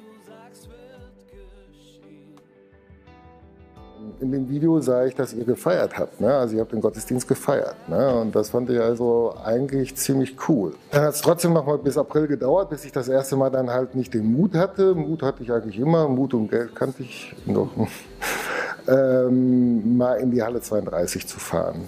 In 4.20 4.32
dem 4.32 4.48
Video 4.48 4.80
sah 4.80 5.04
ich, 5.04 5.14
dass 5.14 5.32
ihr 5.32 5.44
gefeiert 5.44 5.96
habt. 5.98 6.20
Ne? 6.20 6.32
Also 6.34 6.56
ihr 6.56 6.60
habt 6.60 6.72
den 6.72 6.80
Gottesdienst 6.80 7.28
gefeiert. 7.28 7.76
Ne? 7.88 8.14
Und 8.20 8.34
das 8.34 8.50
fand 8.50 8.70
ich 8.70 8.80
also 8.80 9.34
eigentlich 9.44 9.96
ziemlich 9.96 10.36
cool. 10.48 10.74
Dann 10.90 11.04
hat 11.04 11.14
es 11.14 11.20
trotzdem 11.20 11.52
noch 11.52 11.66
mal 11.66 11.78
bis 11.78 11.96
April 11.96 12.26
gedauert, 12.26 12.70
bis 12.70 12.84
ich 12.84 12.92
das 12.92 13.08
erste 13.08 13.36
Mal 13.36 13.50
dann 13.50 13.70
halt 13.70 13.94
nicht 13.94 14.14
den 14.14 14.32
Mut 14.32 14.54
hatte. 14.54 14.94
Mut 14.94 15.22
hatte 15.22 15.42
ich 15.42 15.52
eigentlich 15.52 15.78
immer. 15.78 16.08
Mut 16.08 16.34
und 16.34 16.50
Geld 16.50 16.74
kannte 16.74 17.02
ich 17.02 17.34
noch. 17.46 17.70
ähm, 18.88 19.96
mal 19.96 20.14
in 20.14 20.30
die 20.30 20.42
Halle 20.42 20.60
32 20.60 21.26
zu 21.26 21.38
fahren. 21.38 21.82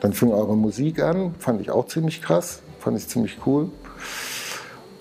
Dann 0.00 0.12
fing 0.12 0.32
eure 0.32 0.56
Musik 0.56 1.02
an. 1.02 1.34
Fand 1.38 1.60
ich 1.60 1.70
auch 1.70 1.86
ziemlich 1.86 2.22
krass. 2.22 2.60
Fand 2.80 2.98
ich 2.98 3.08
ziemlich 3.08 3.38
cool. 3.46 3.70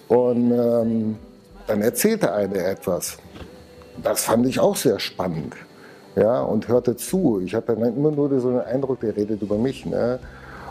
Und 0.07 0.51
ähm, 0.51 1.17
dann 1.67 1.81
erzählte 1.81 2.33
eine 2.33 2.63
etwas. 2.63 3.17
Das 4.03 4.25
fand 4.25 4.45
ich 4.45 4.59
auch 4.59 4.75
sehr 4.75 4.99
spannend 4.99 5.55
ja, 6.15 6.41
und 6.41 6.67
hörte 6.67 6.95
zu. 6.95 7.41
Ich 7.43 7.53
hatte 7.53 7.75
dann 7.75 7.95
immer 7.95 8.12
nur 8.12 8.39
so 8.39 8.50
einen 8.50 8.62
Eindruck, 8.62 9.01
der 9.01 9.15
redet 9.15 9.41
über 9.41 9.57
mich. 9.57 9.86
Ne? 9.86 10.19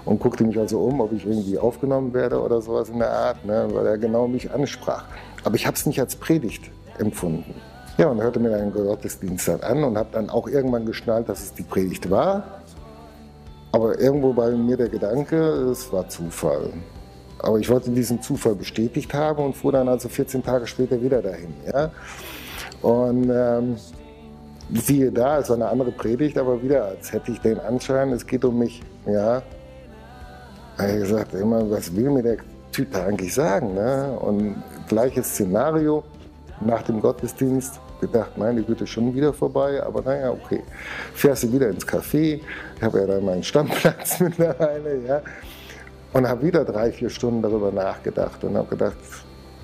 Und 0.04 0.20
guckte 0.20 0.44
mich 0.44 0.58
also 0.58 0.80
um, 0.80 1.00
ob 1.00 1.12
ich 1.12 1.26
irgendwie 1.26 1.58
aufgenommen 1.58 2.12
werde 2.12 2.40
oder 2.40 2.60
sowas 2.60 2.88
in 2.88 2.98
der 2.98 3.10
Art, 3.10 3.44
ne? 3.44 3.68
weil 3.72 3.86
er 3.86 3.98
genau 3.98 4.26
mich 4.26 4.50
ansprach. 4.50 5.04
Aber 5.44 5.54
ich 5.56 5.66
habe 5.66 5.76
es 5.76 5.86
nicht 5.86 6.00
als 6.00 6.16
Predigt 6.16 6.70
empfunden. 6.98 7.54
Ja, 7.96 8.08
und 8.08 8.20
hörte 8.20 8.40
mir 8.40 8.50
dann 8.50 8.72
Gottesdienst 8.72 9.46
dann 9.48 9.60
an 9.60 9.84
und 9.84 9.96
habe 9.96 10.08
dann 10.12 10.28
auch 10.28 10.48
irgendwann 10.48 10.84
geschnallt, 10.84 11.28
dass 11.28 11.42
es 11.42 11.54
die 11.54 11.62
Predigt 11.62 12.10
war. 12.10 12.60
Aber 13.72 13.98
irgendwo 13.98 14.32
bei 14.32 14.50
mir 14.50 14.76
der 14.76 14.88
Gedanke, 14.88 15.36
es 15.36 15.92
war 15.92 16.08
Zufall. 16.08 16.72
Aber 17.38 17.58
ich 17.58 17.68
wollte 17.68 17.90
diesen 17.90 18.20
Zufall 18.20 18.54
bestätigt 18.54 19.12
haben 19.14 19.44
und 19.44 19.54
fuhr 19.54 19.72
dann 19.72 19.88
also 19.88 20.08
14 20.08 20.42
Tage 20.42 20.66
später 20.66 21.00
wieder 21.00 21.22
dahin. 21.22 21.54
Ja? 21.72 21.90
Und 22.82 23.30
ähm, 23.30 23.76
siehe 24.72 25.12
da, 25.12 25.38
es 25.38 25.48
war 25.48 25.56
eine 25.56 25.68
andere 25.68 25.92
Predigt, 25.92 26.38
aber 26.38 26.62
wieder, 26.62 26.86
als 26.86 27.12
hätte 27.12 27.32
ich 27.32 27.40
den 27.40 27.58
Anschein, 27.60 28.12
es 28.12 28.26
geht 28.26 28.44
um 28.44 28.58
mich. 28.58 28.82
Ja, 29.06 29.42
habe 30.78 30.90
ich 30.90 31.00
gesagt, 31.00 31.34
immer, 31.34 31.70
was 31.70 31.94
will 31.94 32.10
mir 32.10 32.22
der 32.22 32.36
Typ 32.72 32.92
da 32.92 33.06
eigentlich 33.06 33.32
sagen? 33.32 33.74
Ne? 33.74 34.18
Und 34.20 34.62
gleiches 34.88 35.28
Szenario 35.28 36.02
nach 36.60 36.82
dem 36.82 37.00
Gottesdienst. 37.00 37.80
Gedacht, 38.00 38.36
meine 38.36 38.62
Güte, 38.62 38.86
schon 38.86 39.14
wieder 39.14 39.32
vorbei, 39.32 39.82
aber 39.82 40.02
naja, 40.02 40.30
okay. 40.30 40.62
Fährst 41.14 41.44
du 41.44 41.52
wieder 41.52 41.68
ins 41.68 41.86
Café, 41.86 42.40
ich 42.76 42.82
habe 42.82 43.00
ja 43.00 43.06
dann 43.06 43.24
meinen 43.24 43.42
Stammplatz 43.42 44.20
mittlerweile, 44.20 44.98
ja. 45.06 45.22
Und 46.12 46.28
habe 46.28 46.42
wieder 46.42 46.64
drei, 46.64 46.90
vier 46.92 47.08
Stunden 47.08 47.40
darüber 47.40 47.70
nachgedacht 47.72 48.42
und 48.44 48.56
habe 48.56 48.68
gedacht, 48.68 48.96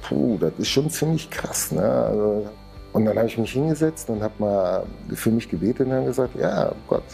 puh, 0.08 0.38
das 0.38 0.52
ist 0.58 0.68
schon 0.68 0.88
ziemlich 0.88 1.28
krass. 1.28 1.72
Ne? 1.72 1.82
Also, 1.82 2.48
und 2.92 3.04
dann 3.04 3.16
habe 3.16 3.28
ich 3.28 3.38
mich 3.38 3.52
hingesetzt 3.52 4.10
und 4.10 4.22
habe 4.22 4.34
mal 4.38 4.86
für 5.14 5.30
mich 5.30 5.48
gebetet 5.48 5.86
und 5.86 5.92
habe 5.92 6.06
gesagt, 6.06 6.34
ja 6.38 6.72
Gott, 6.88 7.04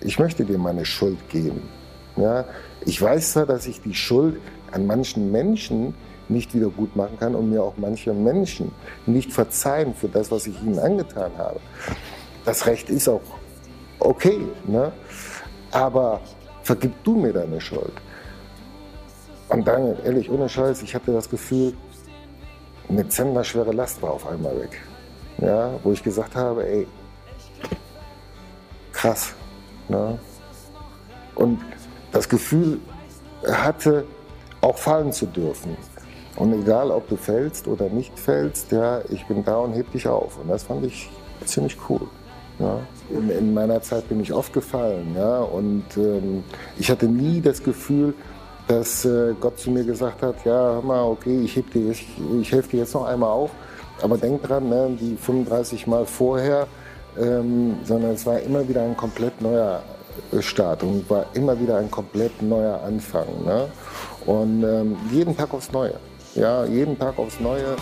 ich 0.00 0.18
möchte 0.18 0.44
dir 0.44 0.58
meine 0.58 0.84
Schuld 0.84 1.18
geben. 1.28 1.62
Ja, 2.16 2.44
ich 2.84 3.00
weiß 3.00 3.32
zwar, 3.32 3.46
dass 3.46 3.66
ich 3.66 3.80
die 3.80 3.94
Schuld 3.94 4.40
an 4.72 4.86
manchen 4.86 5.30
Menschen 5.30 5.94
nicht 6.28 6.54
wieder 6.54 6.68
gut 6.68 6.96
machen 6.96 7.18
kann 7.18 7.34
und 7.34 7.50
mir 7.50 7.62
auch 7.62 7.74
manche 7.76 8.12
Menschen 8.12 8.72
nicht 9.06 9.32
verzeihen 9.32 9.94
für 9.94 10.08
das, 10.08 10.30
was 10.30 10.46
ich 10.46 10.60
ihnen 10.62 10.78
angetan 10.78 11.30
habe. 11.36 11.60
Das 12.44 12.66
Recht 12.66 12.90
ist 12.90 13.08
auch 13.08 13.20
okay, 14.00 14.40
ne? 14.66 14.92
aber 15.70 16.20
vergib 16.62 16.92
du 17.04 17.16
mir 17.16 17.32
deine 17.32 17.60
Schuld. 17.60 17.92
Und 19.48 19.68
dann, 19.68 19.96
ehrlich, 20.04 20.28
ohne 20.30 20.48
Scheiß, 20.48 20.82
ich 20.82 20.94
hatte 20.94 21.12
das 21.12 21.30
Gefühl, 21.30 21.74
eine 22.88 23.08
zentnerschwere 23.08 23.72
Last 23.72 24.00
war 24.02 24.12
auf 24.12 24.26
einmal 24.26 24.58
weg. 24.60 24.80
Ja, 25.38 25.70
wo 25.82 25.92
ich 25.92 26.02
gesagt 26.02 26.34
habe, 26.34 26.66
ey, 26.66 26.86
krass. 28.92 29.34
Ne? 29.88 30.18
Und 31.34 31.60
das 32.12 32.28
Gefühl 32.28 32.80
hatte, 33.46 34.04
auch 34.60 34.78
fallen 34.78 35.12
zu 35.12 35.26
dürfen. 35.26 35.76
Und 36.36 36.52
egal, 36.52 36.90
ob 36.90 37.08
du 37.08 37.16
fällst 37.16 37.68
oder 37.68 37.88
nicht 37.88 38.18
fällst, 38.18 38.72
ja, 38.72 39.00
ich 39.08 39.24
bin 39.26 39.44
da 39.44 39.56
und 39.58 39.72
heb 39.72 39.90
dich 39.92 40.06
auf. 40.06 40.38
Und 40.38 40.48
das 40.48 40.64
fand 40.64 40.84
ich 40.84 41.10
ziemlich 41.44 41.76
cool. 41.88 42.02
Ja. 42.58 42.78
In, 43.10 43.30
in, 43.30 43.54
meiner 43.54 43.80
Zeit 43.82 44.08
bin 44.08 44.20
ich 44.20 44.32
oft 44.32 44.52
gefallen. 44.52 45.14
Ja, 45.16 45.40
und 45.40 45.84
ähm, 45.96 46.42
ich 46.78 46.90
hatte 46.90 47.06
nie 47.06 47.40
das 47.40 47.62
Gefühl, 47.62 48.14
dass 48.68 49.04
äh, 49.04 49.34
Gott 49.40 49.58
zu 49.58 49.70
mir 49.70 49.84
gesagt 49.84 50.22
hat, 50.22 50.44
ja, 50.44 50.52
hör 50.52 50.82
mal, 50.82 51.02
okay, 51.04 51.40
ich, 51.44 51.56
heb 51.56 51.70
dir, 51.70 51.90
ich, 51.90 52.06
ich 52.40 52.52
helfe 52.52 52.70
dir 52.70 52.80
jetzt 52.80 52.94
noch 52.94 53.04
einmal 53.04 53.30
auf, 53.30 53.50
aber 54.02 54.18
denk 54.18 54.42
dran, 54.42 54.68
ne, 54.68 54.96
die 55.00 55.16
35 55.16 55.86
Mal 55.86 56.04
vorher, 56.04 56.66
ähm, 57.18 57.76
sondern 57.84 58.12
es 58.12 58.26
war 58.26 58.40
immer 58.40 58.68
wieder 58.68 58.82
ein 58.82 58.96
komplett 58.96 59.40
neuer 59.40 59.82
äh, 60.32 60.42
Start 60.42 60.82
und 60.82 61.08
war 61.08 61.26
immer 61.34 61.58
wieder 61.60 61.78
ein 61.78 61.90
komplett 61.90 62.42
neuer 62.42 62.80
Anfang. 62.82 63.26
Ne? 63.44 63.68
Und 64.26 64.64
ähm, 64.64 64.96
jeden 65.12 65.36
Tag 65.36 65.54
aufs 65.54 65.70
Neue. 65.72 65.94
Ja, 66.34 66.64
jeden 66.64 66.98
Tag 66.98 67.18
aufs 67.18 67.40
Neue. 67.40 67.64
Dort, 67.64 67.76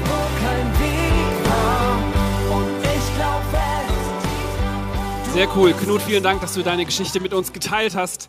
wo 0.00 0.20
kein 0.44 0.66
Weg 0.80 1.48
war 1.48 2.58
und 2.58 2.66
ich 2.82 3.16
glaub 3.16 3.42
fest. 3.50 5.32
Sehr 5.32 5.48
cool. 5.56 5.72
Knut, 5.72 6.02
vielen 6.02 6.22
Dank, 6.22 6.40
dass 6.40 6.54
du 6.54 6.62
deine 6.62 6.84
Geschichte 6.84 7.20
mit 7.20 7.32
uns 7.32 7.52
geteilt 7.52 7.94
hast. 7.94 8.28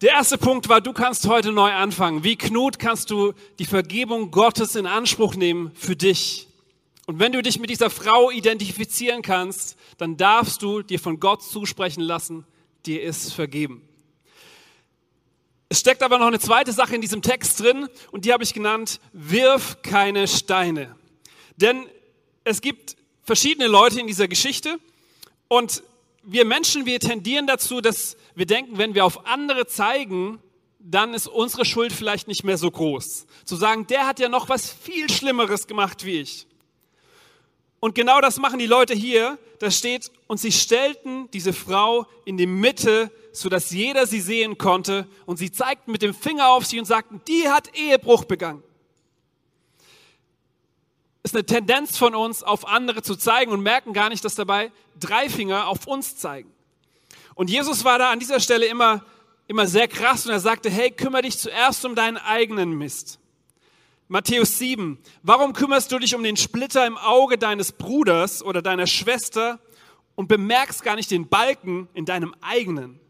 Der 0.00 0.12
erste 0.12 0.38
Punkt 0.38 0.70
war, 0.70 0.80
du 0.80 0.94
kannst 0.94 1.28
heute 1.28 1.52
neu 1.52 1.70
anfangen. 1.70 2.24
Wie 2.24 2.36
Knut 2.36 2.78
kannst 2.78 3.10
du 3.10 3.34
die 3.58 3.66
Vergebung 3.66 4.30
Gottes 4.30 4.74
in 4.74 4.86
Anspruch 4.86 5.34
nehmen 5.34 5.72
für 5.74 5.94
dich. 5.94 6.48
Und 7.06 7.18
wenn 7.18 7.32
du 7.32 7.42
dich 7.42 7.60
mit 7.60 7.68
dieser 7.68 7.90
Frau 7.90 8.30
identifizieren 8.30 9.20
kannst, 9.20 9.76
dann 9.98 10.16
darfst 10.16 10.62
du 10.62 10.80
dir 10.80 10.98
von 10.98 11.20
Gott 11.20 11.42
zusprechen 11.42 12.00
lassen, 12.00 12.46
dir 12.86 13.02
ist 13.02 13.34
vergeben. 13.34 13.86
Es 15.68 15.80
steckt 15.80 16.02
aber 16.02 16.18
noch 16.18 16.28
eine 16.28 16.38
zweite 16.38 16.72
Sache 16.72 16.94
in 16.94 17.02
diesem 17.02 17.20
Text 17.20 17.60
drin 17.60 17.86
und 18.10 18.24
die 18.24 18.32
habe 18.32 18.42
ich 18.42 18.54
genannt, 18.54 19.00
wirf 19.12 19.82
keine 19.82 20.26
Steine. 20.28 20.96
Denn 21.56 21.84
es 22.44 22.62
gibt 22.62 22.96
verschiedene 23.22 23.68
Leute 23.68 24.00
in 24.00 24.06
dieser 24.06 24.28
Geschichte 24.28 24.78
und 25.48 25.82
wir 26.32 26.44
Menschen, 26.44 26.86
wir 26.86 27.00
tendieren 27.00 27.46
dazu, 27.46 27.80
dass 27.80 28.16
wir 28.36 28.46
denken, 28.46 28.78
wenn 28.78 28.94
wir 28.94 29.04
auf 29.04 29.26
andere 29.26 29.66
zeigen, 29.66 30.38
dann 30.78 31.12
ist 31.12 31.26
unsere 31.26 31.64
Schuld 31.64 31.92
vielleicht 31.92 32.28
nicht 32.28 32.44
mehr 32.44 32.56
so 32.56 32.70
groß. 32.70 33.26
Zu 33.44 33.56
sagen, 33.56 33.86
der 33.88 34.06
hat 34.06 34.20
ja 34.20 34.28
noch 34.28 34.48
was 34.48 34.72
viel 34.72 35.10
Schlimmeres 35.10 35.66
gemacht 35.66 36.04
wie 36.04 36.20
ich. 36.20 36.46
Und 37.80 37.94
genau 37.94 38.20
das 38.20 38.38
machen 38.38 38.58
die 38.58 38.66
Leute 38.66 38.94
hier. 38.94 39.38
Da 39.58 39.70
steht, 39.70 40.10
und 40.26 40.38
sie 40.38 40.52
stellten 40.52 41.30
diese 41.32 41.52
Frau 41.52 42.06
in 42.24 42.36
die 42.36 42.46
Mitte, 42.46 43.10
sodass 43.32 43.70
jeder 43.70 44.06
sie 44.06 44.20
sehen 44.20 44.56
konnte. 44.56 45.08
Und 45.26 45.38
sie 45.38 45.50
zeigten 45.50 45.90
mit 45.90 46.02
dem 46.02 46.14
Finger 46.14 46.50
auf 46.50 46.64
sie 46.64 46.78
und 46.78 46.84
sagten, 46.84 47.20
die 47.26 47.48
hat 47.48 47.76
Ehebruch 47.76 48.24
begangen. 48.24 48.62
Ist 51.22 51.34
eine 51.34 51.44
Tendenz 51.44 51.98
von 51.98 52.14
uns, 52.14 52.42
auf 52.42 52.66
andere 52.66 53.02
zu 53.02 53.16
zeigen 53.16 53.52
und 53.52 53.60
merken 53.62 53.92
gar 53.92 54.08
nicht, 54.08 54.24
dass 54.24 54.34
dabei 54.34 54.72
drei 54.98 55.28
Finger 55.28 55.68
auf 55.68 55.86
uns 55.86 56.16
zeigen. 56.16 56.50
Und 57.34 57.50
Jesus 57.50 57.84
war 57.84 57.98
da 57.98 58.10
an 58.10 58.18
dieser 58.18 58.40
Stelle 58.40 58.66
immer 58.66 59.04
immer 59.50 59.66
sehr 59.66 59.88
krass 59.88 60.26
und 60.26 60.30
er 60.30 60.38
sagte, 60.38 60.70
hey, 60.70 60.92
kümmere 60.92 61.22
dich 61.22 61.36
zuerst 61.36 61.84
um 61.84 61.96
deinen 61.96 62.18
eigenen 62.18 62.70
Mist. 62.70 63.18
Matthäus 64.06 64.58
7, 64.58 64.96
warum 65.24 65.54
kümmerst 65.54 65.90
du 65.90 65.98
dich 65.98 66.14
um 66.14 66.22
den 66.22 66.36
Splitter 66.36 66.86
im 66.86 66.96
Auge 66.96 67.36
deines 67.36 67.72
Bruders 67.72 68.44
oder 68.44 68.62
deiner 68.62 68.86
Schwester 68.86 69.58
und 70.14 70.28
bemerkst 70.28 70.84
gar 70.84 70.94
nicht 70.94 71.10
den 71.10 71.28
Balken 71.28 71.88
in 71.94 72.04
deinem 72.04 72.32
eigenen? 72.40 73.00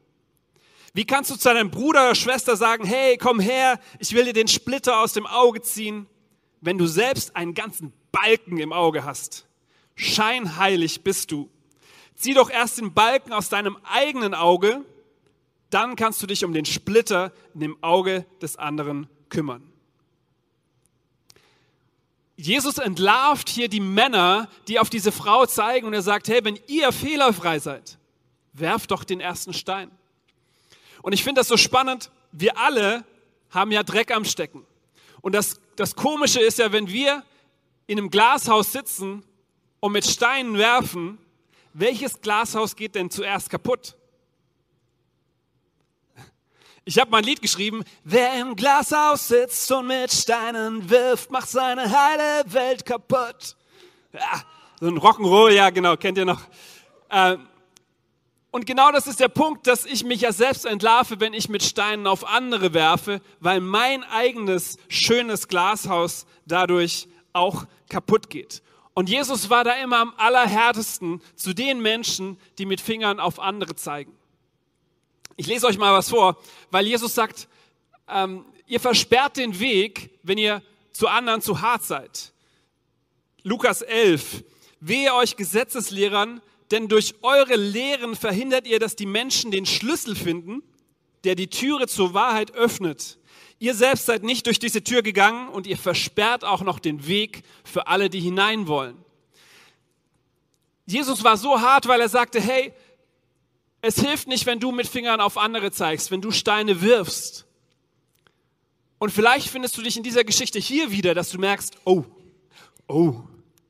Wie 0.95 1.05
kannst 1.05 1.31
du 1.31 1.37
zu 1.37 1.53
deinem 1.53 1.71
Bruder 1.71 2.05
oder 2.07 2.15
Schwester 2.15 2.57
sagen, 2.57 2.87
hey, 2.87 3.19
komm 3.19 3.39
her, 3.39 3.79
ich 3.99 4.15
will 4.15 4.25
dir 4.25 4.33
den 4.33 4.49
Splitter 4.49 4.99
aus 5.01 5.13
dem 5.13 5.27
Auge 5.27 5.61
ziehen, 5.61 6.07
wenn 6.63 6.79
du 6.79 6.87
selbst 6.87 7.37
einen 7.37 7.53
ganzen 7.53 7.93
Balken 8.13 8.59
im 8.59 8.73
Auge 8.73 9.05
hast? 9.05 9.47
Scheinheilig 9.95 11.03
bist 11.03 11.31
du. 11.31 11.51
Zieh 12.15 12.35
doch 12.35 12.51
erst 12.51 12.79
den 12.79 12.93
Balken 12.93 13.33
aus 13.33 13.49
deinem 13.49 13.79
eigenen 13.85 14.35
Auge, 14.35 14.85
dann 15.71 15.97
kannst 15.97 16.23
du 16.23 16.27
dich 16.27 16.45
um 16.45 16.53
den 16.53 16.65
Splitter 16.65 17.33
in 17.55 17.61
dem 17.61 17.83
Auge 17.83 18.27
des 18.43 18.57
anderen 18.57 19.09
kümmern. 19.29 19.71
Jesus 22.37 22.79
entlarvt 22.79 23.49
hier 23.49 23.69
die 23.69 23.81
Männer, 23.81 24.49
die 24.67 24.79
auf 24.79 24.91
diese 24.91 25.13
Frau 25.13 25.47
zeigen 25.47 25.87
und 25.87 25.93
er 25.93 26.03
sagt, 26.03 26.29
hey, 26.29 26.43
wenn 26.43 26.59
ihr 26.67 26.91
fehlerfrei 26.91 27.59
seid, 27.59 27.99
werft 28.55 28.91
doch 28.91 29.05
den 29.05 29.21
ersten 29.21 29.53
Stein. 29.53 29.91
Und 31.03 31.13
ich 31.13 31.23
finde 31.23 31.41
das 31.41 31.49
so 31.49 31.57
spannend, 31.57 32.11
wir 32.33 32.59
alle 32.59 33.05
haben 33.51 33.73
ja 33.73 33.83
Dreck 33.83 34.11
am 34.11 34.25
Stecken. 34.25 34.65
Und 35.21 35.35
das, 35.35 35.61
das 35.77 35.95
Komische 35.95 36.41
ist 36.41 36.59
ja, 36.59 36.73
wenn 36.73 36.89
wir 36.89 37.23
in 37.91 37.99
einem 37.99 38.09
Glashaus 38.09 38.71
sitzen 38.71 39.25
und 39.81 39.91
mit 39.91 40.07
Steinen 40.07 40.57
werfen, 40.57 41.19
welches 41.73 42.21
Glashaus 42.21 42.77
geht 42.77 42.95
denn 42.95 43.11
zuerst 43.11 43.51
kaputt? 43.51 43.97
Ich 46.85 47.01
habe 47.01 47.11
mal 47.11 47.19
ein 47.19 47.25
Lied 47.25 47.43
geschrieben, 47.43 47.83
wer 48.05 48.41
im 48.41 48.55
Glashaus 48.55 49.27
sitzt 49.27 49.73
und 49.73 49.89
mit 49.89 50.13
Steinen 50.13 50.89
wirft, 50.89 51.33
macht 51.33 51.49
seine 51.49 51.83
heile 51.83 52.45
Welt 52.53 52.87
kaputt. 52.87 53.57
Ja, 54.13 54.41
so 54.79 54.87
ein 54.87 54.97
Rock'n'Roll, 54.97 55.51
ja 55.51 55.71
genau, 55.71 55.97
kennt 55.97 56.17
ihr 56.17 56.25
noch. 56.25 56.43
Ähm, 57.11 57.45
und 58.53 58.67
genau 58.67 58.93
das 58.93 59.09
ist 59.09 59.19
der 59.19 59.29
Punkt, 59.29 59.67
dass 59.67 59.85
ich 59.85 60.05
mich 60.05 60.21
ja 60.21 60.31
selbst 60.31 60.65
entlarve, 60.65 61.19
wenn 61.19 61.35
ich 61.35 61.49
mit 61.49 61.65
Steinen 61.65 62.07
auf 62.07 62.25
andere 62.25 62.73
werfe, 62.73 63.21
weil 63.41 63.61
mein 63.61 64.05
eigenes 64.05 64.79
schönes 64.89 65.49
Glashaus 65.49 66.25
dadurch 66.47 67.09
auch 67.33 67.67
kaputt 67.89 68.31
geht. 68.31 68.63
Und 68.95 69.09
Jesus 69.09 69.51
war 69.51 69.65
da 69.65 69.75
immer 69.75 69.99
am 69.99 70.15
allerhärtesten 70.17 71.23
zu 71.37 71.55
den 71.55 71.81
Menschen, 71.81 72.39
die 72.59 72.67
mit 72.67 72.81
Fingern 72.81 73.21
auf 73.21 73.39
andere 73.39 73.75
zeigen. 73.77 74.13
Ich 75.37 75.47
lese 75.47 75.67
euch 75.67 75.79
mal 75.79 75.95
was 75.95 76.11
vor, 76.11 76.37
weil 76.71 76.87
Jesus 76.87 77.15
sagt, 77.15 77.49
ähm, 78.09 78.45
ihr 78.67 78.81
versperrt 78.81 79.37
den 79.37 79.59
Weg, 79.59 80.19
wenn 80.23 80.39
ihr 80.39 80.63
zu 80.93 81.09
anderen 81.09 81.41
zu 81.41 81.61
hart 81.63 81.85
seid. 81.85 82.33
Lukas 83.43 83.83
11. 83.83 84.45
Wehe 84.81 85.15
euch 85.15 85.37
Gesetzeslehrern, 85.37 86.43
denn 86.71 86.89
durch 86.89 87.15
eure 87.23 87.57
Lehren 87.57 88.17
verhindert 88.17 88.67
ihr, 88.67 88.79
dass 88.79 88.97
die 88.97 89.07
Menschen 89.07 89.51
den 89.51 89.67
Schlüssel 89.67 90.15
finden, 90.15 90.63
der 91.25 91.35
die 91.35 91.49
Türe 91.49 91.87
zur 91.87 92.15
Wahrheit 92.15 92.53
öffnet. 92.53 93.19
Ihr 93.59 93.75
selbst 93.75 94.07
seid 94.07 94.23
nicht 94.23 94.47
durch 94.47 94.59
diese 94.59 94.83
Tür 94.83 95.03
gegangen 95.03 95.49
und 95.49 95.67
ihr 95.67 95.77
versperrt 95.77 96.45
auch 96.45 96.63
noch 96.63 96.79
den 96.79 97.07
Weg 97.07 97.43
für 97.63 97.87
alle, 97.87 98.09
die 98.09 98.21
hinein 98.21 98.67
wollen. 98.67 98.97
Jesus 100.87 101.23
war 101.23 101.37
so 101.37 101.61
hart, 101.61 101.87
weil 101.87 102.01
er 102.01 102.09
sagte, 102.09 102.41
hey, 102.41 102.73
es 103.83 104.01
hilft 104.01 104.29
nicht, 104.29 104.47
wenn 104.47 104.61
du 104.61 104.73
mit 104.73 104.87
Fingern 104.87 105.21
auf 105.21 105.39
andere 105.39 105.71
zeigst, 105.71 106.11
wenn 106.11 106.21
du 106.21 106.31
Steine 106.31 106.81
wirfst. 106.81 107.47
Und 108.99 109.11
vielleicht 109.11 109.49
findest 109.49 109.77
du 109.79 109.83
dich 109.83 109.97
in 109.97 110.03
dieser 110.03 110.25
Geschichte 110.25 110.59
hier 110.59 110.91
wieder, 110.91 111.15
dass 111.15 111.31
du 111.31 111.39
merkst, 111.39 111.77
oh, 111.85 112.05
oh, 112.87 113.15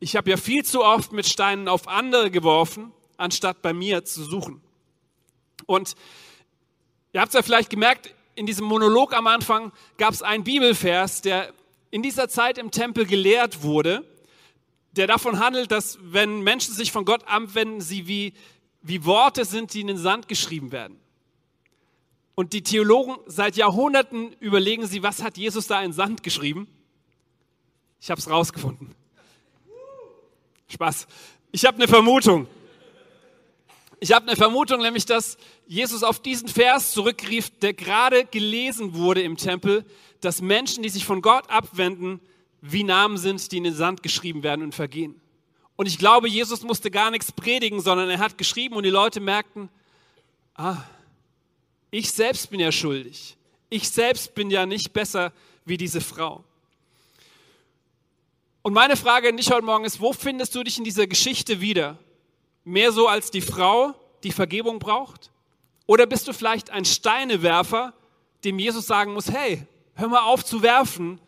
ich 0.00 0.16
habe 0.16 0.30
ja 0.30 0.36
viel 0.36 0.64
zu 0.64 0.82
oft 0.82 1.12
mit 1.12 1.26
Steinen 1.26 1.68
auf 1.68 1.86
andere 1.86 2.30
geworfen, 2.30 2.92
anstatt 3.16 3.62
bei 3.62 3.72
mir 3.72 4.04
zu 4.04 4.24
suchen. 4.24 4.60
Und 5.66 5.94
ihr 7.12 7.20
habt 7.20 7.28
es 7.30 7.34
ja 7.34 7.42
vielleicht 7.42 7.70
gemerkt, 7.70 8.14
in 8.34 8.46
diesem 8.46 8.66
Monolog 8.66 9.12
am 9.12 9.26
Anfang 9.26 9.72
gab 9.98 10.12
es 10.14 10.22
einen 10.22 10.44
Bibelvers, 10.44 11.20
der 11.22 11.52
in 11.90 12.02
dieser 12.02 12.28
Zeit 12.28 12.58
im 12.58 12.70
Tempel 12.70 13.04
gelehrt 13.04 13.62
wurde, 13.62 14.04
der 14.92 15.06
davon 15.06 15.38
handelt, 15.38 15.70
dass 15.70 15.98
wenn 16.02 16.42
Menschen 16.42 16.74
sich 16.74 16.92
von 16.92 17.04
Gott 17.04 17.26
abwenden, 17.26 17.80
sie 17.80 18.06
wie 18.06 18.32
wie 18.82 19.04
Worte 19.04 19.44
sind, 19.44 19.74
die 19.74 19.80
in 19.80 19.88
den 19.88 19.98
Sand 19.98 20.28
geschrieben 20.28 20.72
werden. 20.72 20.98
Und 22.34 22.52
die 22.52 22.62
Theologen 22.62 23.16
seit 23.26 23.56
Jahrhunderten 23.56 24.32
überlegen 24.40 24.86
sie, 24.86 25.02
was 25.02 25.22
hat 25.22 25.36
Jesus 25.36 25.66
da 25.66 25.82
in 25.82 25.92
Sand 25.92 26.22
geschrieben? 26.22 26.68
Ich 28.00 28.10
habe 28.10 28.18
es 28.18 28.30
rausgefunden. 28.30 28.94
Spaß. 30.68 31.06
Ich 31.52 31.66
habe 31.66 31.76
eine 31.76 31.88
Vermutung. 31.88 32.46
Ich 34.02 34.12
habe 34.12 34.26
eine 34.26 34.36
Vermutung, 34.36 34.80
nämlich 34.80 35.04
dass 35.04 35.36
Jesus 35.66 36.02
auf 36.02 36.20
diesen 36.20 36.48
Vers 36.48 36.92
zurückrief, 36.92 37.50
der 37.58 37.74
gerade 37.74 38.24
gelesen 38.24 38.94
wurde 38.94 39.20
im 39.20 39.36
Tempel, 39.36 39.84
dass 40.22 40.40
Menschen, 40.40 40.82
die 40.82 40.88
sich 40.88 41.04
von 41.04 41.20
Gott 41.20 41.48
abwenden, 41.50 42.18
wie 42.62 42.82
Namen 42.82 43.18
sind, 43.18 43.52
die 43.52 43.58
in 43.58 43.64
den 43.64 43.74
Sand 43.74 44.02
geschrieben 44.02 44.42
werden 44.42 44.62
und 44.62 44.74
vergehen. 44.74 45.20
Und 45.76 45.86
ich 45.86 45.98
glaube, 45.98 46.28
Jesus 46.28 46.62
musste 46.62 46.90
gar 46.90 47.10
nichts 47.10 47.30
predigen, 47.30 47.80
sondern 47.80 48.08
er 48.08 48.18
hat 48.18 48.38
geschrieben 48.38 48.74
und 48.74 48.84
die 48.84 48.90
Leute 48.90 49.20
merkten, 49.20 49.68
ah, 50.54 50.78
ich 51.90 52.10
selbst 52.10 52.50
bin 52.50 52.60
ja 52.60 52.72
schuldig. 52.72 53.36
Ich 53.68 53.88
selbst 53.88 54.34
bin 54.34 54.50
ja 54.50 54.64
nicht 54.64 54.92
besser 54.92 55.32
wie 55.64 55.76
diese 55.76 56.00
Frau. 56.00 56.44
Und 58.62 58.72
meine 58.72 58.96
Frage 58.96 59.28
an 59.28 59.36
dich 59.36 59.50
heute 59.50 59.64
Morgen 59.64 59.84
ist, 59.84 60.00
wo 60.00 60.12
findest 60.12 60.54
du 60.54 60.62
dich 60.62 60.78
in 60.78 60.84
dieser 60.84 61.06
Geschichte 61.06 61.60
wieder? 61.60 61.98
Mehr 62.64 62.92
so 62.92 63.08
als 63.08 63.30
die 63.30 63.40
Frau, 63.40 63.94
die 64.22 64.32
Vergebung 64.32 64.78
braucht? 64.78 65.30
Oder 65.86 66.06
bist 66.06 66.28
du 66.28 66.32
vielleicht 66.32 66.70
ein 66.70 66.84
Steinewerfer, 66.84 67.92
dem 68.44 68.58
Jesus 68.58 68.86
sagen 68.86 69.12
muss, 69.12 69.30
hey, 69.30 69.66
hör 69.94 70.08
mal 70.08 70.22
auf 70.22 70.44
zu 70.44 70.62
werfen, 70.62 71.20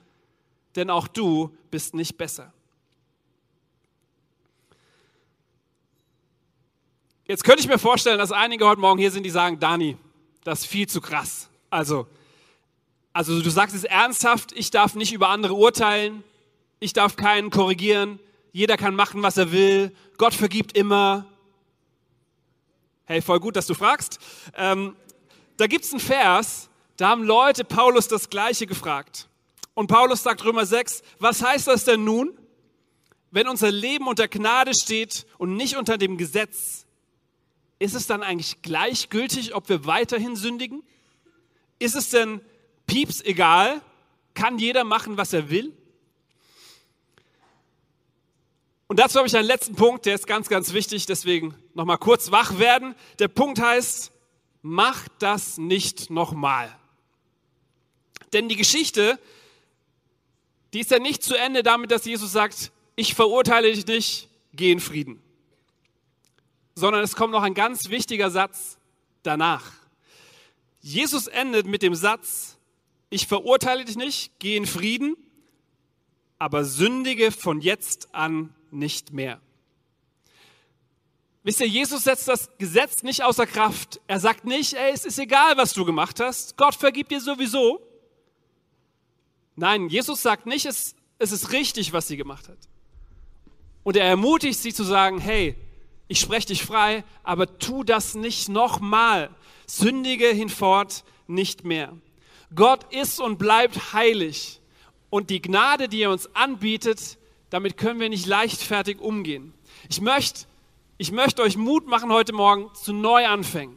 denn 0.77 0.91
auch 0.91 1.09
du 1.09 1.55
bist 1.71 1.95
nicht 1.95 2.17
besser. 2.17 2.53
Jetzt 7.27 7.45
könnte 7.45 7.61
ich 7.61 7.69
mir 7.69 7.79
vorstellen, 7.79 8.19
dass 8.19 8.33
einige 8.33 8.67
heute 8.67 8.81
Morgen 8.81 8.99
hier 8.99 9.11
sind, 9.11 9.23
die 9.25 9.31
sagen, 9.31 9.59
Dani, 9.59 9.97
das 10.45 10.61
ist 10.61 10.67
viel 10.67 10.89
zu 10.89 11.01
krass. 11.01 11.49
Also, 11.71 12.07
also 13.13 13.41
du 13.41 13.51
sagst 13.51 13.75
es 13.75 13.85
ernsthaft, 13.85 14.53
ich 14.53 14.71
darf 14.71 14.95
nicht 14.95 15.13
über 15.13 15.29
andere 15.29 15.55
urteilen, 15.55 16.25
ich 16.81 16.93
darf 16.93 17.17
keinen 17.17 17.51
korrigieren, 17.51 18.19
jeder 18.53 18.77
kann 18.77 18.95
machen, 18.95 19.23
was 19.23 19.37
er 19.37 19.51
will, 19.51 19.93
Gott 20.19 20.35
vergibt 20.35 20.77
immer. 20.77 21.27
Hey, 23.05 23.21
voll 23.21 23.41
gut, 23.41 23.57
dass 23.57 23.67
du 23.67 23.75
fragst. 23.75 24.19
Ähm, 24.57 24.95
da 25.57 25.67
gibt 25.67 25.85
es 25.85 25.93
einen 25.93 26.01
Vers, 26.01 26.71
da 26.97 27.09
haben 27.09 27.25
Leute 27.25 27.65
Paulus 27.65 28.09
das 28.09 28.31
Gleiche 28.31 28.67
gefragt. 28.67 29.29
Und 29.75 29.87
Paulus 29.89 30.23
sagt 30.23 30.45
Römer 30.45 30.67
6, 30.67 31.03
was 31.19 31.43
heißt 31.43 31.67
das 31.67 31.85
denn 31.85 32.05
nun, 32.05 32.39
wenn 33.31 33.49
unser 33.49 33.71
Leben 33.71 34.07
unter 34.07 34.29
Gnade 34.29 34.73
steht 34.75 35.27
und 35.39 35.57
nicht 35.57 35.77
unter 35.77 35.99
dem 35.99 36.19
Gesetz? 36.19 36.83
ist 37.83 37.95
es 37.95 38.07
dann 38.07 38.23
eigentlich 38.23 38.63
gleichgültig, 38.63 39.55
ob 39.55 39.69
wir 39.69 39.85
weiterhin 39.87 40.37
sündigen? 40.37 40.83
Ist 41.81 41.97
es 41.97 42.11
denn 42.11 42.41
pieps 42.87 43.21
egal? 43.23 43.83
Kann 44.35 44.59
jeder 44.59 44.85
machen, 44.85 45.17
was 45.17 45.33
er 45.33 45.51
will? 45.51 45.77
Und 48.93 48.99
dazu 48.99 49.17
habe 49.17 49.27
ich 49.27 49.35
einen 49.35 49.47
letzten 49.47 49.75
Punkt, 49.75 50.05
der 50.05 50.17
ist 50.17 50.27
ganz, 50.27 50.51
ganz 50.51 50.75
wichtig, 50.75 51.07
deswegen 51.07 51.55
nochmal 51.73 51.97
kurz 51.97 52.31
wach 52.31 52.59
werden. 52.59 52.95
Der 53.21 53.29
Punkt 53.29 53.59
heißt, 53.59 54.13
mach 54.61 55.09
das 55.19 55.57
nicht 55.57 56.11
nochmal. 56.11 56.77
Denn 58.35 58.51
die 58.51 58.57
Geschichte, 58.57 59.19
die 60.75 60.81
ist 60.81 60.91
ja 60.91 60.99
nicht 60.99 61.23
zu 61.23 61.35
Ende 61.35 61.63
damit, 61.63 61.91
dass 61.91 62.05
Jesus 62.05 62.33
sagt, 62.33 62.71
ich 62.95 63.15
verurteile 63.15 63.73
dich 63.73 63.87
nicht, 63.87 64.29
geh 64.53 64.71
in 64.71 64.79
Frieden 64.79 65.23
sondern 66.75 67.03
es 67.03 67.17
kommt 67.17 67.33
noch 67.33 67.43
ein 67.43 67.55
ganz 67.55 67.89
wichtiger 67.89 68.31
Satz 68.31 68.77
danach. 69.23 69.73
Jesus 70.83 71.29
endet 71.29 71.67
mit 71.67 71.81
dem 71.81 71.95
Satz, 71.95 72.59
ich 73.09 73.27
verurteile 73.27 73.87
dich 73.87 73.97
nicht, 73.97 74.33
geh 74.39 74.55
in 74.55 74.67
Frieden, 74.67 75.17
aber 76.39 76.67
sündige 76.67 77.33
von 77.33 77.63
jetzt 77.63 78.15
an 78.15 78.55
nicht 78.73 79.13
mehr. 79.13 79.41
Wisst 81.45 81.61
ihr, 81.61 81.67
Jesus 81.67 82.05
setzt 82.05 82.29
das 82.29 82.51
Gesetz 82.59 83.03
nicht 83.03 83.23
außer 83.23 83.47
Kraft. 83.47 84.01
Er 84.07 84.21
sagt 84.21 84.45
nicht, 84.45 84.75
ey, 84.75 84.93
es 84.93 85.05
ist 85.05 85.19
egal, 85.19 85.57
was 85.57 85.75
du 85.75 85.85
gemacht 85.85 86.21
hast. 86.21 86.57
Gott 86.57 86.75
vergibt 86.75 87.11
dir 87.11 87.21
sowieso. 87.21 87.81
Nein, 89.57 89.89
Jesus 89.89 90.23
sagt 90.23 90.47
nicht, 90.47 90.67
es, 90.67 90.95
es 91.19 91.33
ist 91.33 91.53
richtig, 91.53 91.93
was 91.93 92.07
sie 92.07 92.17
gemacht 92.17 92.49
hat. 92.49 92.59
Und 93.83 93.97
er 93.97 94.05
ermutigt 94.05 94.59
sie 94.59 94.73
zu 94.73 94.85
sagen, 94.85 95.19
hey, 95.19 95.57
ich 96.07 96.21
spreche 96.21 96.49
dich 96.49 96.65
frei, 96.65 97.05
aber 97.25 97.59
tu 97.59 97.83
das 97.83 98.15
nicht 98.15 98.49
nochmal. 98.49 99.31
Sündige 99.67 100.29
hinfort 100.29 101.05
nicht 101.27 101.65
mehr. 101.65 101.97
Gott 102.55 102.93
ist 102.93 103.21
und 103.21 103.39
bleibt 103.39 103.93
heilig. 103.93 104.61
Und 105.11 105.31
die 105.31 105.43
Gnade, 105.43 105.89
die 105.89 106.03
er 106.03 106.11
uns 106.11 106.35
anbietet, 106.35 107.19
damit 107.53 107.77
können 107.77 108.01
wir 108.01 108.09
nicht 108.09 108.25
leichtfertig 108.25 108.99
umgehen. 108.99 109.53
Ich 109.91 110.01
möchte, 110.01 110.47
ich 110.97 111.13
möchte 111.13 111.43
euch 111.43 111.59
Mut 111.59 111.87
machen 111.87 112.11
heute 112.11 112.33
Morgen 112.33 112.71
zu 112.75 112.95
Neuanfängen. 112.95 113.77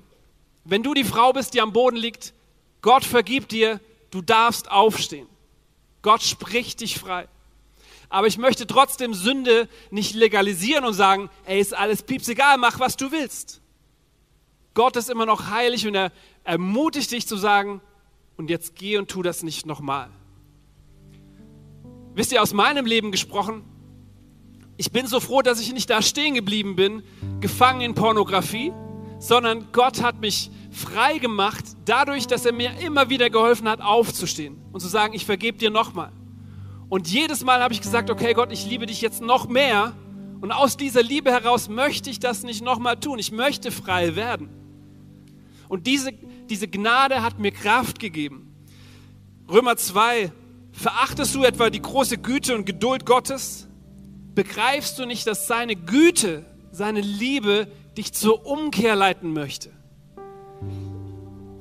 Wenn 0.64 0.82
du 0.82 0.94
die 0.94 1.04
Frau 1.04 1.34
bist, 1.34 1.54
die 1.54 1.60
am 1.60 1.74
Boden 1.74 1.98
liegt, 1.98 2.34
Gott 2.82 3.04
vergibt 3.04 3.52
dir, 3.52 3.82
du 4.12 4.22
darfst 4.22 4.72
aufstehen. 4.72 5.28
Gott 6.04 6.24
spricht 6.24 6.80
dich 6.80 6.98
frei. 6.98 7.28
Aber 8.08 8.28
ich 8.28 8.38
möchte 8.38 8.66
trotzdem 8.66 9.14
Sünde 9.14 9.68
nicht 9.92 10.16
legalisieren 10.16 10.86
und 10.86 10.94
sagen, 10.94 11.30
ey, 11.44 11.60
ist 11.60 11.74
alles 11.74 12.02
pieps 12.02 12.30
egal, 12.30 12.58
mach 12.58 12.80
was 12.80 12.96
du 12.96 13.12
willst. 13.12 13.60
Gott 14.74 14.96
ist 14.96 15.10
immer 15.10 15.26
noch 15.26 15.50
heilig 15.50 15.86
und 15.86 15.96
er 15.96 16.14
ermutigt 16.46 17.12
dich 17.12 17.28
zu 17.28 17.36
sagen, 17.36 17.82
und 18.38 18.50
jetzt 18.50 18.76
geh 18.76 18.98
und 18.98 19.12
tu 19.12 19.22
das 19.22 19.44
nicht 19.44 19.66
nochmal. 19.66 20.10
Wisst 22.16 22.32
ihr, 22.32 22.42
aus 22.42 22.54
meinem 22.54 22.86
Leben 22.86 23.12
gesprochen, 23.12 23.64
ich 24.78 24.92
bin 24.92 25.06
so 25.06 25.20
froh, 25.20 25.42
dass 25.42 25.60
ich 25.60 25.74
nicht 25.74 25.90
da 25.90 26.02
stehen 26.02 26.34
geblieben 26.34 26.76
bin, 26.76 27.04
gefangen 27.42 27.82
in 27.82 27.94
Pornografie, 27.94 28.74
sondern 29.20 29.68
Gott 29.72 30.02
hat 30.02 30.22
mich 30.22 30.50
frei 30.72 31.18
gemacht, 31.18 31.64
dadurch, 31.86 32.28
dass 32.28 32.46
er 32.46 32.54
mir 32.54 32.72
immer 32.80 33.10
wieder 33.10 33.30
geholfen 33.30 33.68
hat, 33.68 33.82
aufzustehen 33.82 34.58
und 34.72 34.80
zu 34.80 34.88
sagen, 34.88 35.14
ich 35.14 35.26
vergebe 35.26 35.58
dir 35.58 35.70
nochmal. 35.70 36.12
Und 36.90 37.08
jedes 37.08 37.44
Mal 37.44 37.62
habe 37.62 37.74
ich 37.74 37.82
gesagt, 37.82 38.10
okay 38.10 38.34
Gott, 38.34 38.52
ich 38.52 38.66
liebe 38.66 38.86
dich 38.86 39.02
jetzt 39.02 39.22
noch 39.22 39.48
mehr. 39.48 39.94
Und 40.42 40.52
aus 40.52 40.78
dieser 40.78 41.02
Liebe 41.02 41.32
heraus 41.32 41.70
möchte 41.70 42.10
ich 42.10 42.20
das 42.20 42.44
nicht 42.44 42.64
nochmal 42.64 42.98
tun. 43.00 43.20
Ich 43.20 43.32
möchte 43.32 43.72
frei 43.72 44.16
werden. 44.16 44.50
Und 45.68 45.88
diese, 45.88 46.12
diese 46.50 46.68
Gnade 46.68 47.24
hat 47.24 47.40
mir 47.40 47.52
Kraft 47.52 48.00
gegeben. 48.00 48.54
Römer 49.50 49.78
2, 49.78 50.32
verachtest 50.76 51.34
du 51.36 51.44
etwa 51.44 51.70
die 51.70 51.82
große 51.82 52.18
Güte 52.18 52.56
und 52.56 52.66
Geduld 52.66 53.06
Gottes? 53.06 53.68
Begreifst 54.36 55.00
du 55.00 55.06
nicht, 55.06 55.26
dass 55.28 55.48
seine 55.48 55.76
Güte, 55.76 56.46
seine 56.72 57.02
Liebe 57.02 57.68
dich 57.98 58.14
zur 58.14 58.46
Umkehr 58.46 58.96
leiten 58.96 59.34
möchte? 59.34 59.72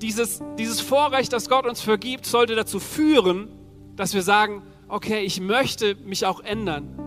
Dieses, 0.03 0.43
dieses 0.59 0.81
Vorrecht, 0.81 1.33
das 1.33 1.49
Gott 1.49 1.67
uns 1.67 1.81
vergibt, 1.81 2.27
sollte 2.27 2.57
dazu 2.57 2.81
führen, 2.81 3.49
dass 3.97 4.13
wir 4.13 4.23
sagen, 4.23 4.63
okay, 4.89 5.21
ich 5.21 5.41
möchte 5.41 5.95
mich 5.95 6.27
auch 6.27 6.41
ändern. 6.41 6.99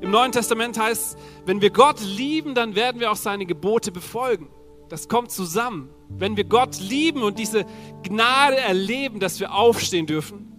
Im 0.00 0.10
Neuen 0.10 0.32
Testament 0.32 0.78
heißt 0.78 1.16
es, 1.16 1.16
wenn 1.44 1.60
wir 1.60 1.70
Gott 1.70 2.00
lieben, 2.00 2.54
dann 2.54 2.74
werden 2.74 3.00
wir 3.00 3.12
auch 3.12 3.16
seine 3.16 3.46
Gebote 3.46 3.92
befolgen. 3.92 4.48
Das 4.88 5.08
kommt 5.08 5.30
zusammen. 5.30 5.90
Wenn 6.08 6.36
wir 6.36 6.44
Gott 6.44 6.78
lieben 6.80 7.22
und 7.22 7.38
diese 7.38 7.66
Gnade 8.02 8.56
erleben, 8.56 9.20
dass 9.20 9.40
wir 9.40 9.54
aufstehen 9.54 10.06
dürfen, 10.06 10.55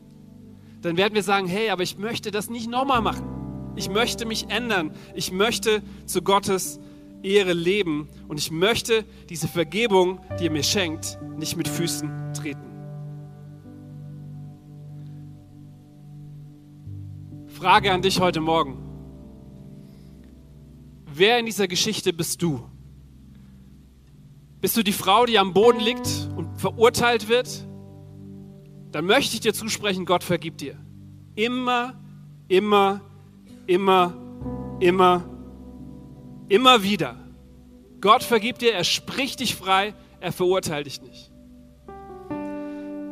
dann 0.81 0.97
werden 0.97 1.15
wir 1.15 1.23
sagen, 1.23 1.47
hey, 1.47 1.69
aber 1.69 1.83
ich 1.83 1.97
möchte 1.97 2.31
das 2.31 2.49
nicht 2.49 2.69
nochmal 2.69 3.01
machen. 3.01 3.73
Ich 3.75 3.89
möchte 3.89 4.25
mich 4.25 4.49
ändern. 4.49 4.91
Ich 5.13 5.31
möchte 5.31 5.81
zu 6.05 6.21
Gottes 6.21 6.79
Ehre 7.23 7.53
leben 7.53 8.09
und 8.27 8.37
ich 8.37 8.51
möchte 8.51 9.05
diese 9.29 9.47
Vergebung, 9.47 10.19
die 10.39 10.45
er 10.45 10.51
mir 10.51 10.63
schenkt, 10.63 11.19
nicht 11.37 11.55
mit 11.55 11.67
Füßen 11.67 12.33
treten. 12.33 12.67
Frage 17.47 17.91
an 17.91 18.01
dich 18.01 18.19
heute 18.19 18.39
Morgen. 18.39 18.77
Wer 21.11 21.39
in 21.39 21.47
dieser 21.47 21.67
Geschichte 21.67 22.13
bist 22.13 22.41
du? 22.43 22.63
Bist 24.61 24.77
du 24.77 24.83
die 24.83 24.91
Frau, 24.91 25.25
die 25.25 25.39
am 25.39 25.53
Boden 25.53 25.79
liegt 25.79 26.29
und 26.35 26.59
verurteilt 26.59 27.29
wird? 27.29 27.67
Dann 28.91 29.05
möchte 29.05 29.35
ich 29.35 29.41
dir 29.41 29.53
zusprechen, 29.53 30.05
Gott 30.05 30.23
vergibt 30.23 30.61
dir. 30.61 30.77
Immer, 31.35 31.93
immer, 32.47 33.01
immer, 33.65 34.13
immer, 34.79 35.25
immer 36.49 36.83
wieder. 36.83 37.15
Gott 38.01 38.23
vergibt 38.23 38.61
dir, 38.61 38.73
er 38.73 38.83
spricht 38.83 39.39
dich 39.39 39.55
frei, 39.55 39.93
er 40.19 40.31
verurteilt 40.31 40.85
dich 40.85 41.01
nicht. 41.01 41.31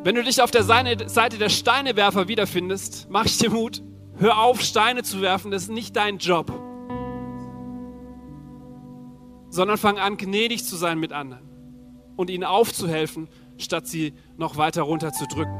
Wenn 0.04 0.14
du 0.14 0.22
dich 0.22 0.40
auf 0.40 0.50
der 0.50 0.62
Seite 0.62 1.38
der 1.38 1.48
Steinewerfer 1.48 2.28
wiederfindest, 2.28 3.08
mach 3.10 3.26
ich 3.26 3.38
dir 3.38 3.50
Mut, 3.50 3.82
hör 4.18 4.38
auf, 4.38 4.60
Steine 4.62 5.02
zu 5.02 5.20
werfen, 5.20 5.50
das 5.50 5.64
ist 5.64 5.70
nicht 5.70 5.96
dein 5.96 6.18
Job 6.18 6.52
sondern 9.56 9.78
fang 9.78 9.98
an, 9.98 10.16
gnädig 10.16 10.64
zu 10.64 10.76
sein 10.76 10.98
mit 11.00 11.12
anderen 11.12 11.42
und 12.14 12.30
ihnen 12.30 12.44
aufzuhelfen, 12.44 13.28
statt 13.58 13.86
sie 13.86 14.14
noch 14.36 14.56
weiter 14.56 14.82
runter 14.82 15.12
zu 15.12 15.26
drücken. 15.26 15.56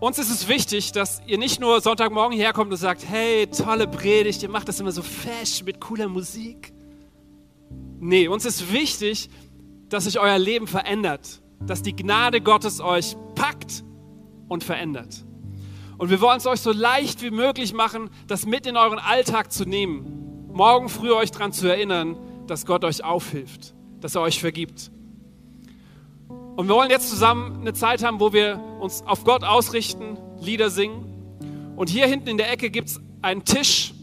Uns 0.00 0.18
ist 0.18 0.30
es 0.30 0.46
wichtig, 0.46 0.92
dass 0.92 1.20
ihr 1.26 1.38
nicht 1.38 1.60
nur 1.60 1.80
Sonntagmorgen 1.80 2.38
herkommt 2.38 2.70
und 2.70 2.76
sagt, 2.76 3.04
hey, 3.08 3.48
tolle 3.48 3.88
Predigt, 3.88 4.42
ihr 4.42 4.48
macht 4.48 4.68
das 4.68 4.78
immer 4.78 4.92
so 4.92 5.02
fesch 5.02 5.64
mit 5.64 5.80
cooler 5.80 6.08
Musik. 6.08 6.72
Nee, 7.98 8.28
uns 8.28 8.44
ist 8.44 8.72
wichtig, 8.72 9.28
dass 9.88 10.04
sich 10.04 10.20
euer 10.20 10.38
Leben 10.38 10.68
verändert, 10.68 11.42
dass 11.60 11.82
die 11.82 11.96
Gnade 11.96 12.40
Gottes 12.40 12.80
euch 12.80 13.16
packt 13.34 13.82
und 14.46 14.62
verändert. 14.62 15.24
Und 15.96 16.10
wir 16.10 16.20
wollen 16.20 16.38
es 16.38 16.46
euch 16.46 16.60
so 16.60 16.70
leicht 16.70 17.22
wie 17.22 17.32
möglich 17.32 17.72
machen, 17.72 18.10
das 18.28 18.46
mit 18.46 18.66
in 18.66 18.76
euren 18.76 19.00
Alltag 19.00 19.50
zu 19.50 19.64
nehmen 19.64 20.18
morgen 20.58 20.88
früh 20.88 21.12
euch 21.12 21.30
daran 21.30 21.52
zu 21.52 21.68
erinnern, 21.68 22.16
dass 22.48 22.66
Gott 22.66 22.84
euch 22.84 23.04
aufhilft, 23.04 23.74
dass 24.00 24.14
er 24.14 24.22
euch 24.22 24.40
vergibt. 24.40 24.90
Und 26.56 26.68
wir 26.68 26.74
wollen 26.74 26.90
jetzt 26.90 27.08
zusammen 27.08 27.60
eine 27.60 27.72
Zeit 27.72 28.02
haben, 28.02 28.20
wo 28.20 28.32
wir 28.32 28.60
uns 28.80 29.02
auf 29.02 29.24
Gott 29.24 29.44
ausrichten, 29.44 30.18
Lieder 30.40 30.70
singen. 30.70 31.04
Und 31.76 31.88
hier 31.88 32.06
hinten 32.06 32.28
in 32.28 32.36
der 32.36 32.50
Ecke 32.50 32.70
gibt 32.70 32.88
es 32.88 33.00
einen 33.22 33.44
Tisch, 33.44 33.94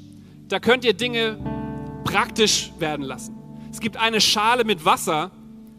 da 0.47 0.59
könnt 0.59 0.85
ihr 0.85 0.93
Dinge 0.93 1.37
praktisch 2.05 2.71
werden 2.79 3.03
lassen. 3.05 3.35
Es 3.71 3.79
gibt 3.79 3.97
eine 3.97 4.21
Schale 4.21 4.63
mit 4.63 4.85
Wasser, 4.85 5.31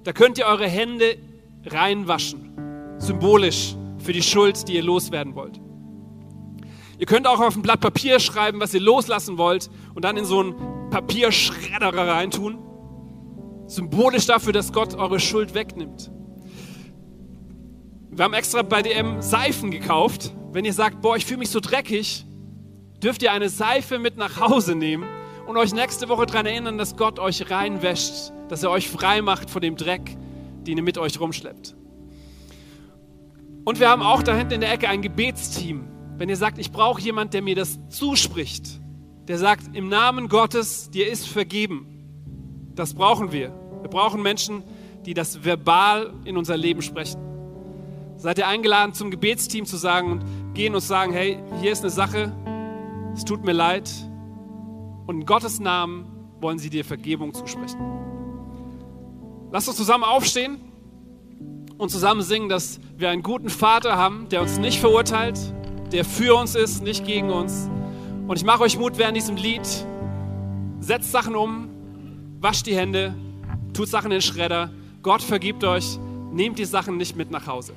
da 0.04 0.12
könnt 0.12 0.38
ihr 0.38 0.46
eure 0.46 0.68
Hände 0.68 1.16
reinwaschen, 1.64 2.50
symbolisch 2.98 3.74
für 3.98 4.12
die 4.12 4.22
Schuld, 4.22 4.68
die 4.68 4.74
ihr 4.74 4.82
loswerden 4.82 5.34
wollt. 5.34 5.58
Ihr 6.98 7.06
könnt 7.06 7.26
auch 7.26 7.40
auf 7.40 7.56
ein 7.56 7.62
Blatt 7.62 7.80
Papier 7.80 8.20
schreiben, 8.20 8.60
was 8.60 8.72
ihr 8.72 8.80
loslassen 8.80 9.36
wollt 9.38 9.70
und 9.94 10.04
dann 10.04 10.16
in 10.16 10.24
so 10.24 10.40
einen 10.40 10.90
Papierschredder 10.90 11.94
reintun. 11.94 12.58
Symbolisch 13.66 14.26
dafür, 14.26 14.52
dass 14.52 14.72
Gott 14.72 14.94
eure 14.94 15.18
Schuld 15.18 15.54
wegnimmt. 15.54 16.10
Wir 18.10 18.24
haben 18.24 18.34
extra 18.34 18.62
bei 18.62 18.82
DM 18.82 19.20
Seifen 19.20 19.70
gekauft. 19.70 20.34
Wenn 20.52 20.64
ihr 20.64 20.72
sagt, 20.72 21.02
boah, 21.02 21.16
ich 21.16 21.26
fühle 21.26 21.40
mich 21.40 21.50
so 21.50 21.60
dreckig, 21.60 22.24
dürft 23.02 23.22
ihr 23.22 23.32
eine 23.32 23.48
Seife 23.48 23.98
mit 23.98 24.16
nach 24.16 24.40
Hause 24.40 24.74
nehmen 24.74 25.06
und 25.46 25.56
euch 25.56 25.74
nächste 25.74 26.08
Woche 26.08 26.26
daran 26.26 26.46
erinnern, 26.46 26.78
dass 26.78 26.96
Gott 26.96 27.18
euch 27.18 27.50
reinwäscht, 27.50 28.32
dass 28.48 28.62
er 28.62 28.70
euch 28.70 28.88
frei 28.88 29.20
macht 29.20 29.50
von 29.50 29.60
dem 29.60 29.76
Dreck, 29.76 30.16
den 30.66 30.78
ihr 30.78 30.82
mit 30.82 30.96
euch 30.96 31.20
rumschleppt. 31.20 31.76
Und 33.64 33.80
wir 33.80 33.90
haben 33.90 34.02
auch 34.02 34.22
da 34.22 34.34
hinten 34.34 34.54
in 34.54 34.60
der 34.60 34.72
Ecke 34.72 34.88
ein 34.88 35.02
Gebetsteam. 35.02 35.88
Wenn 36.16 36.28
ihr 36.28 36.36
sagt, 36.36 36.58
ich 36.58 36.70
brauche 36.70 37.00
jemand, 37.00 37.34
der 37.34 37.42
mir 37.42 37.56
das 37.56 37.78
zuspricht, 37.88 38.80
der 39.28 39.38
sagt, 39.38 39.76
im 39.76 39.88
Namen 39.88 40.28
Gottes, 40.28 40.88
dir 40.90 41.10
ist 41.10 41.26
vergeben. 41.28 41.95
Das 42.76 42.94
brauchen 42.94 43.32
wir. 43.32 43.52
Wir 43.80 43.90
brauchen 43.90 44.22
Menschen, 44.22 44.62
die 45.06 45.14
das 45.14 45.44
verbal 45.44 46.12
in 46.24 46.36
unser 46.36 46.56
Leben 46.56 46.82
sprechen. 46.82 47.20
Seid 48.18 48.38
ihr 48.38 48.46
eingeladen, 48.46 48.92
zum 48.92 49.10
Gebetsteam 49.10 49.66
zu 49.66 49.76
sagen 49.76 50.12
und 50.12 50.54
gehen 50.54 50.74
und 50.74 50.80
sagen, 50.80 51.12
hey, 51.12 51.38
hier 51.60 51.72
ist 51.72 51.80
eine 51.82 51.90
Sache, 51.90 52.32
es 53.14 53.24
tut 53.24 53.44
mir 53.44 53.52
leid. 53.52 53.90
Und 55.06 55.20
in 55.20 55.26
Gottes 55.26 55.58
Namen 55.58 56.06
wollen 56.40 56.58
sie 56.58 56.70
dir 56.70 56.84
Vergebung 56.84 57.32
zusprechen. 57.32 57.80
Lasst 59.52 59.68
uns 59.68 59.76
zusammen 59.76 60.04
aufstehen 60.04 60.60
und 61.78 61.90
zusammen 61.90 62.22
singen, 62.22 62.48
dass 62.48 62.80
wir 62.96 63.08
einen 63.10 63.22
guten 63.22 63.48
Vater 63.48 63.96
haben, 63.96 64.28
der 64.28 64.42
uns 64.42 64.58
nicht 64.58 64.80
verurteilt, 64.80 65.38
der 65.92 66.04
für 66.04 66.34
uns 66.34 66.54
ist, 66.54 66.82
nicht 66.82 67.06
gegen 67.06 67.30
uns. 67.30 67.70
Und 68.26 68.36
ich 68.36 68.44
mache 68.44 68.64
euch 68.64 68.78
Mut 68.78 68.98
während 68.98 69.16
diesem 69.16 69.36
Lied. 69.36 69.66
Setzt 70.80 71.12
Sachen 71.12 71.36
um, 71.36 71.68
wascht 72.40 72.66
die 72.66 72.76
Hände, 72.76 73.14
tut 73.72 73.88
Sachen 73.88 74.06
in 74.06 74.18
den 74.18 74.22
Schredder. 74.22 74.70
Gott 75.02 75.22
vergibt 75.22 75.64
euch. 75.64 75.98
nehmt 76.32 76.58
die 76.58 76.64
Sachen 76.64 76.96
nicht 76.96 77.16
mit 77.16 77.30
nach 77.30 77.46
Hause. 77.46 77.72